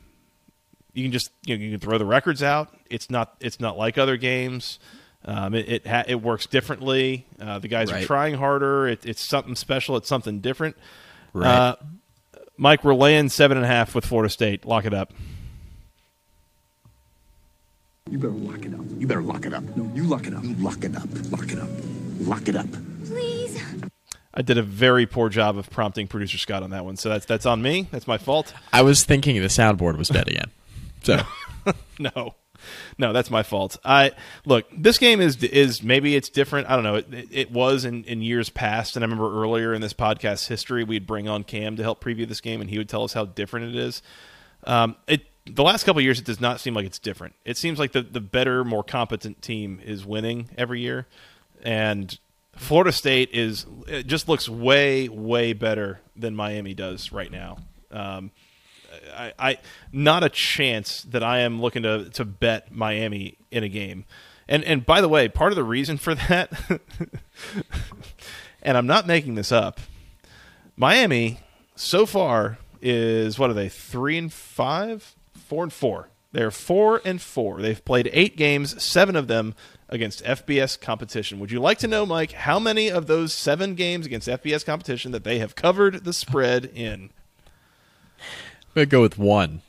[0.92, 2.74] You can just you, know, you can throw the records out.
[2.90, 4.78] It's not it's not like other games.
[5.24, 7.26] Um, it it, ha- it works differently.
[7.40, 8.88] Uh, the guys are trying harder.
[8.88, 9.96] It, it's something special.
[9.96, 10.76] It's something different.
[11.34, 11.46] Right.
[11.48, 11.76] Uh,
[12.56, 14.64] Mike, we're laying seven and a half with Florida State.
[14.64, 15.12] Lock it up.
[18.10, 18.80] You better lock it up.
[18.98, 19.64] You better lock it up.
[19.76, 20.44] No, you lock it up.
[20.44, 21.08] You lock it up.
[21.30, 21.68] Lock it up.
[22.20, 22.66] Lock it up.
[23.04, 23.60] Please.
[24.32, 27.26] I did a very poor job of prompting producer Scott on that one, so that's
[27.26, 27.88] that's on me.
[27.90, 28.52] That's my fault.
[28.72, 30.50] I was thinking the soundboard was dead again.
[31.02, 31.22] So
[31.98, 32.34] no,
[32.98, 33.76] no, that's my fault.
[33.84, 34.12] I
[34.44, 34.66] look.
[34.76, 36.68] This game is is maybe it's different.
[36.68, 36.96] I don't know.
[36.96, 40.84] It, it, was in, in years past, and I remember earlier in this podcast history,
[40.84, 43.24] we'd bring on Cam to help preview this game, and he would tell us how
[43.24, 44.02] different it is.
[44.64, 47.34] Um, it the last couple of years, it does not seem like it's different.
[47.44, 51.06] It seems like the the better, more competent team is winning every year,
[51.62, 52.18] and
[52.56, 57.58] Florida State is it just looks way way better than Miami does right now.
[57.90, 58.30] Um,
[59.14, 59.58] I, I
[59.92, 64.04] not a chance that I am looking to to bet Miami in a game.
[64.48, 66.52] And and by the way, part of the reason for that,
[68.62, 69.80] and I'm not making this up,
[70.76, 71.40] Miami
[71.76, 76.08] so far is what are they three and five, four and four.
[76.32, 77.62] They're four and four.
[77.62, 79.54] They've played eight games, seven of them
[79.88, 81.38] against FBS competition.
[81.38, 85.12] Would you like to know, Mike, how many of those seven games against FBS competition
[85.12, 87.10] that they have covered the spread in?
[88.74, 89.60] I'm gonna go with one.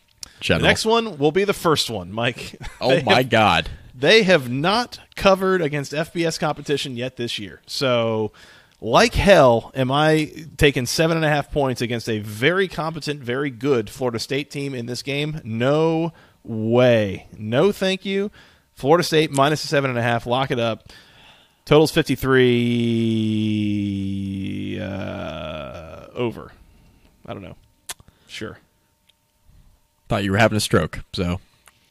[0.48, 2.60] The next one will be the first one, Mike.
[2.82, 3.70] oh my have- God.
[3.98, 7.62] They have not covered against FBS competition yet this year.
[7.66, 8.34] So,
[8.82, 13.50] like hell, am I taking seven and a half points against a very competent, very
[13.50, 15.40] good Florida State team in this game?
[15.46, 16.12] No
[16.44, 17.28] way.
[17.38, 18.32] No, thank you.
[18.74, 20.28] Florida State minus the seven and a half.
[20.28, 20.90] Lock it up.
[21.64, 26.52] Totals 53 uh, over.
[27.26, 27.56] I don't know.
[28.28, 28.58] Sure.
[30.08, 31.00] Thought you were having a stroke.
[31.14, 31.40] So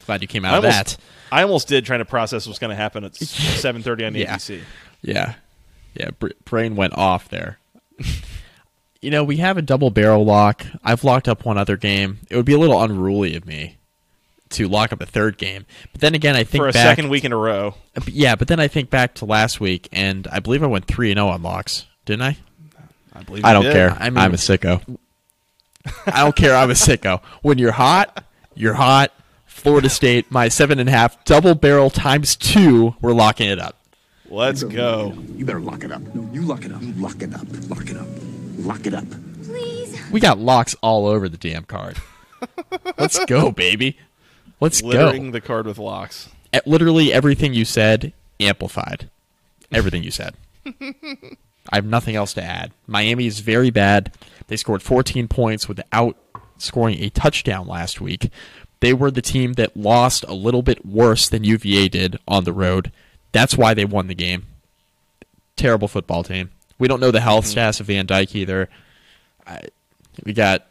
[0.05, 1.03] glad you came out I of almost, that.
[1.31, 4.35] I almost did trying to process what's going to happen at 7:30 on Yeah.
[4.35, 4.61] ABC.
[5.01, 5.33] Yeah,
[5.93, 6.09] yeah.
[6.17, 7.59] Br- brain went off there.
[9.01, 10.65] you know, we have a double barrel lock.
[10.83, 12.19] I've locked up one other game.
[12.29, 13.77] It would be a little unruly of me
[14.51, 15.65] to lock up a third game.
[15.91, 17.75] But then again, I think for a back, second week in a row.
[18.07, 21.11] Yeah, but then I think back to last week, and I believe I went three
[21.11, 22.37] and zero on locks, didn't I?
[23.13, 23.73] I believe I don't did.
[23.73, 23.91] care.
[23.91, 24.81] I mean- I'm a sicko.
[26.05, 26.55] I don't care.
[26.55, 27.21] I'm a sicko.
[27.41, 28.23] When you're hot,
[28.55, 29.11] you're hot.
[29.45, 32.95] Florida State, my seven and a half double barrel times two.
[33.01, 33.75] We're locking it up.
[34.29, 35.13] Let's You go.
[35.15, 35.37] it up.
[35.37, 36.01] You better lock it up.
[36.13, 36.81] No, you lock it up.
[36.81, 37.45] You lock it up.
[37.69, 38.07] Lock it up.
[38.57, 39.05] Lock it up.
[39.43, 39.99] Please.
[40.11, 41.97] We got locks all over the damn card.
[42.97, 43.97] Let's go, baby.
[44.59, 45.31] Let's Littering go.
[45.31, 46.29] the card with locks.
[46.53, 49.09] Eh, Literally everything you said amplified.
[49.71, 50.35] Everything you said.
[50.81, 52.71] I have nothing else to add.
[52.87, 54.11] Miami is very bad.
[54.47, 56.17] They scored 14 points without
[56.57, 58.31] scoring a touchdown last week.
[58.79, 62.53] They were the team that lost a little bit worse than UVA did on the
[62.53, 62.91] road.
[63.31, 64.45] That's why they won the game.
[65.55, 66.51] Terrible football team.
[66.77, 67.51] We don't know the health mm-hmm.
[67.51, 68.69] status of Van Dyke either.
[69.47, 69.61] I,
[70.23, 70.67] we got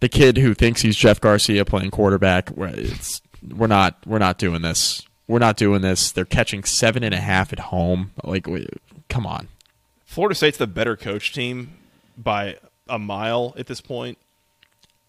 [0.00, 2.50] the kid who thinks he's Jeff Garcia playing quarterback.
[2.50, 3.20] We're, it's,
[3.54, 5.02] we're not we're not doing this.
[5.28, 6.12] We're not doing this.
[6.12, 8.12] They're catching seven and a half at home.
[8.22, 8.68] Like, we,
[9.08, 9.48] come on.
[10.04, 11.72] Florida State's the better coach team
[12.16, 12.56] by
[12.88, 14.18] a mile at this point.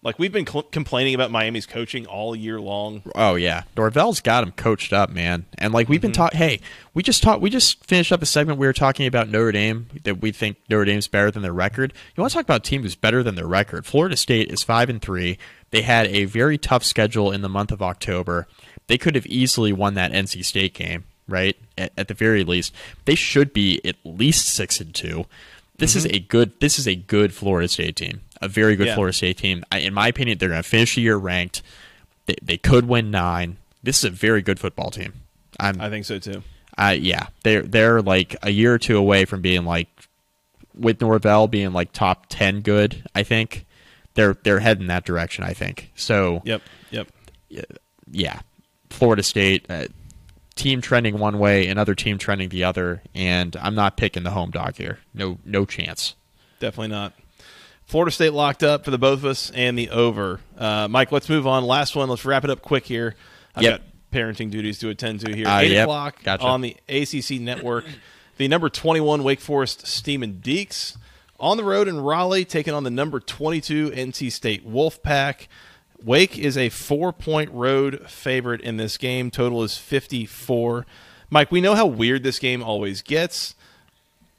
[0.00, 3.02] Like we've been cl- complaining about Miami's coaching all year long.
[3.16, 5.44] Oh yeah, Norvell's got him coached up, man.
[5.58, 6.22] And like we've been Mm-hmm.
[6.22, 6.38] talking.
[6.38, 6.60] Hey,
[6.94, 7.42] we just talked.
[7.42, 8.60] We just finished up a segment.
[8.60, 11.92] We were talking about Notre Dame that we think Notre Dame's better than their record.
[12.16, 13.86] You want to talk about a team who's better than their record?
[13.86, 15.36] Florida State is five and three.
[15.70, 18.46] They had a very tough schedule in the month of October.
[18.86, 21.56] They could have easily won that NC State game, right?
[21.76, 22.72] At, at the very least,
[23.04, 25.26] they should be at least six and two.
[25.78, 26.58] This is a good.
[26.60, 28.20] This is a good Florida State team.
[28.42, 28.94] A very good Yeah.
[28.94, 29.64] Florida State team.
[29.72, 31.62] I, in my opinion, they're going to finish the year ranked.
[32.26, 33.56] They, they could win nine.
[33.82, 35.14] This is a very good football team.
[35.60, 36.42] I'm, I think so too.
[36.76, 39.88] uh, yeah, they're they're like a year or two away from being like
[40.74, 43.02] with Norvell being like top ten good.
[43.14, 43.64] I think
[44.14, 45.42] they're they're heading that direction.
[45.44, 46.42] I think so.
[46.44, 46.62] Yep.
[46.90, 47.08] Yep.
[48.10, 48.40] Yeah,
[48.90, 49.86] Florida State uh,
[50.58, 54.50] team trending one way, another team trending the other, and I'm not picking the home
[54.50, 54.98] dog here.
[55.14, 56.14] No no chance.
[56.60, 57.14] Definitely not.
[57.86, 60.40] Florida State locked up for the both of us and the over.
[60.58, 61.64] Uh, Mike, let's move on.
[61.64, 62.10] Last one.
[62.10, 63.14] Let's wrap it up quick here.
[63.54, 63.80] I've Yep.
[63.80, 65.46] got parenting duties to attend to here.
[65.48, 65.84] Uh, 8 yep.
[65.84, 66.44] o'clock Gotcha.
[66.44, 67.86] on the ACC network.
[68.36, 70.96] The number 21 Wake Forest Demon Deacs
[71.40, 75.46] on the road in Raleigh, taking on the number 22 NC State Wolfpack.
[76.02, 79.30] Wake is a four point road favorite in this game.
[79.30, 80.86] Total is 54.
[81.30, 83.54] Mike, we know how weird this game always gets.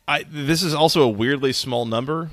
[0.08, 2.32] I, this is also a weirdly small number.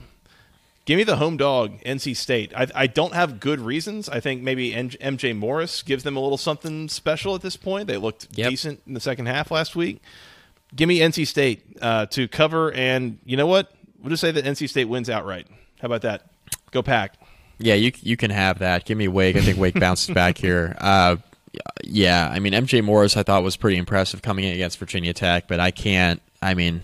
[0.87, 2.53] Give me the home dog, NC State.
[2.57, 4.09] I, I don't have good reasons.
[4.09, 7.89] I think maybe MJ Morris gives them a little something special at this point.
[7.89, 8.51] They looked Yep.
[8.51, 10.01] decent in the second half last week.
[10.75, 13.73] Give me NC State uh, to cover, and you know what?
[14.01, 15.49] We'll just say that NC State wins outright.
[15.81, 16.23] How about that?
[16.71, 17.15] Go pack.
[17.59, 18.85] Yeah, you you can have that.
[18.85, 19.37] Give me Wake.
[19.37, 20.77] I think Wake bounces back here.
[20.79, 21.17] Uh,
[21.83, 25.49] yeah, I mean MJ Morris I thought was pretty impressive coming in against Virginia Tech,
[25.49, 26.21] but I can't.
[26.43, 26.83] I mean,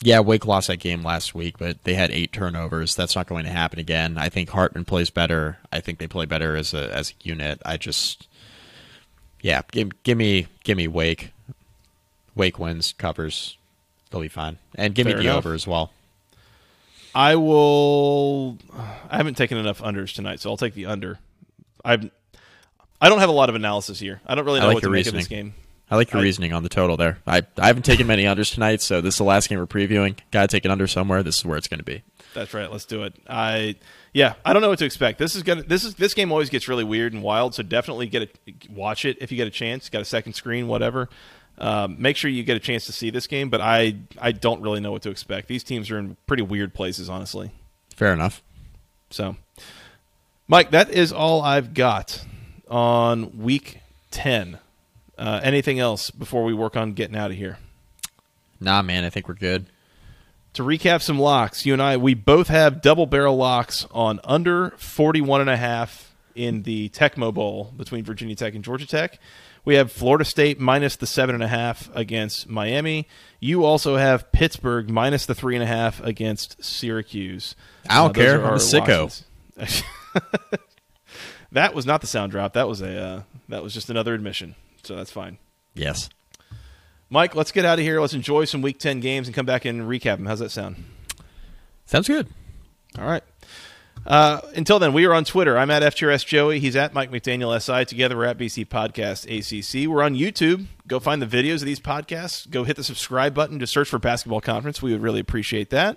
[0.00, 2.94] yeah, Wake lost that game last week, but they had eight turnovers.
[2.94, 4.16] That's not going to happen again.
[4.16, 5.58] I think Hartman plays better.
[5.72, 7.60] I think they play better as a as a unit.
[7.66, 8.28] I just,
[9.42, 11.32] yeah, give give me give me Wake.
[12.36, 13.56] Wake wins, covers.
[14.10, 15.44] They'll be fine, and give Fair me the enough.
[15.46, 15.90] over as well.
[17.14, 18.58] I will.
[19.10, 21.18] I haven't taken enough unders tonight, so I'll take the under.
[21.84, 22.10] I've.
[23.00, 24.20] I don't have a lot of analysis here.
[24.26, 25.54] I don't really know like what to your make of this game.
[25.90, 27.18] I like your I- reasoning on the total there.
[27.26, 30.18] I I haven't taken many unders tonight, so this is the last game we're previewing.
[30.30, 31.22] Got to take an under somewhere.
[31.22, 32.02] This is where it's going to be.
[32.34, 32.70] That's right.
[32.70, 33.14] Let's do it.
[33.28, 33.76] I
[34.12, 34.34] yeah.
[34.44, 35.18] I don't know what to expect.
[35.18, 35.62] This is gonna.
[35.62, 37.54] This is this game always gets really weird and wild.
[37.54, 39.88] So definitely get a watch it if you get a chance.
[39.88, 41.08] Got a second screen, whatever.
[41.60, 43.50] Um, make sure you get a chance to see this game.
[43.50, 45.46] But I I don't really know what to expect.
[45.48, 47.50] These teams are in pretty weird places, honestly.
[47.94, 48.42] Fair enough.
[49.10, 49.36] So,
[50.48, 52.24] Mike, that is all I've got
[52.68, 53.80] on week
[54.10, 54.58] ten.
[55.18, 57.58] Uh, anything else before we work on getting out of here?
[58.58, 59.66] Nah, man, I think we're good.
[60.54, 64.70] to recap some locks, you and I, we both have double barrel locks on under
[64.78, 69.18] 41 and a half in the Tecmo Bowl between Virginia Tech and Georgia Tech.
[69.64, 73.06] We have Florida State minus the seven and a half against Miami.
[73.40, 77.54] You also have Pittsburgh minus the three and a half against Syracuse.
[77.88, 78.44] I don't those care.
[78.44, 79.22] I'm a sicko.
[81.52, 82.54] that was not the sound drop.
[82.54, 84.54] That was a uh, that was just another admission.
[84.82, 85.38] So that's fine.
[85.74, 86.08] Yes.
[87.10, 88.00] Mike, let's get out of here.
[88.00, 90.26] Let's enjoy some Week Ten games and come back and recap them.
[90.26, 90.84] How's that sound?
[91.84, 92.28] Sounds good.
[92.98, 93.24] All right.
[94.10, 95.56] Uh, until then, we are on Twitter.
[95.56, 96.58] I'm at FTRS Joey.
[96.58, 97.84] He's at Mike McDaniel SI.
[97.84, 99.88] Together, we're at BC Podcast ACC.
[99.88, 100.66] We're on YouTube.
[100.88, 102.50] Go find the videos of these podcasts.
[102.50, 103.60] Go hit the subscribe button.
[103.60, 104.82] Just search for Basketball Conference.
[104.82, 105.96] We would really appreciate that.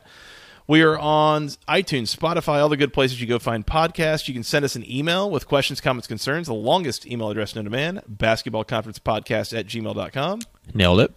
[0.68, 4.28] We are on iTunes, Spotify, all the good places you go find podcasts.
[4.28, 6.45] You can send us an email with questions, comments, concerns.
[6.45, 10.41] The longest email address known to man, basketballconferencepodcast at gmail.com.
[10.76, 11.11] Nailed it.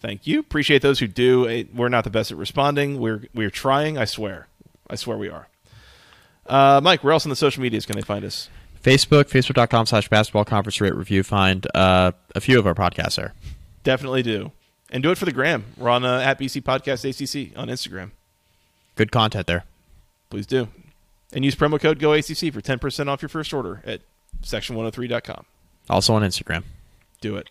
[0.00, 0.40] Thank you.
[0.40, 1.64] Appreciate those who do.
[1.72, 2.98] We're not the best at responding.
[2.98, 3.96] We're we're trying.
[3.96, 4.48] I swear.
[4.88, 5.46] I swear we are.
[6.50, 8.48] Uh, Mike, where else on the social medias can they find us?
[8.82, 11.22] Facebook, facebook.com slash basketball conference rate review.
[11.22, 13.34] Find uh, a few of our podcasts there.
[13.84, 14.52] Definitely do,
[14.90, 15.64] and do it for the gram.
[15.76, 18.10] We're on uh, at BC Podcast ACC on Instagram.
[18.96, 19.64] Good content there.
[20.28, 20.68] Please do,
[21.32, 24.00] and use promo code GoACC for ten percent off your first order at
[24.42, 25.44] section103.com.
[25.88, 26.64] Also on Instagram.
[27.20, 27.48] Do it,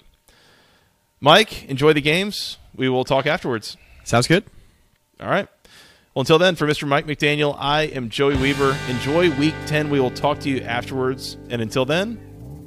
[1.20, 1.66] Mike.
[1.66, 2.58] Enjoy the games.
[2.76, 3.78] We will talk afterwards.
[4.04, 4.44] Sounds good.
[5.20, 5.48] All right.
[6.16, 6.88] Well, until then, for Mr.
[6.88, 8.76] Mike McDaniel, I am Joey Weaver.
[8.90, 9.92] Enjoy week 10.
[9.92, 11.38] We will talk to you afterwards.
[11.50, 12.20] And until then,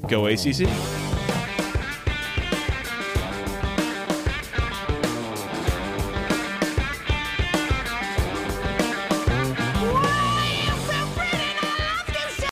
[0.08, 0.68] go ACC.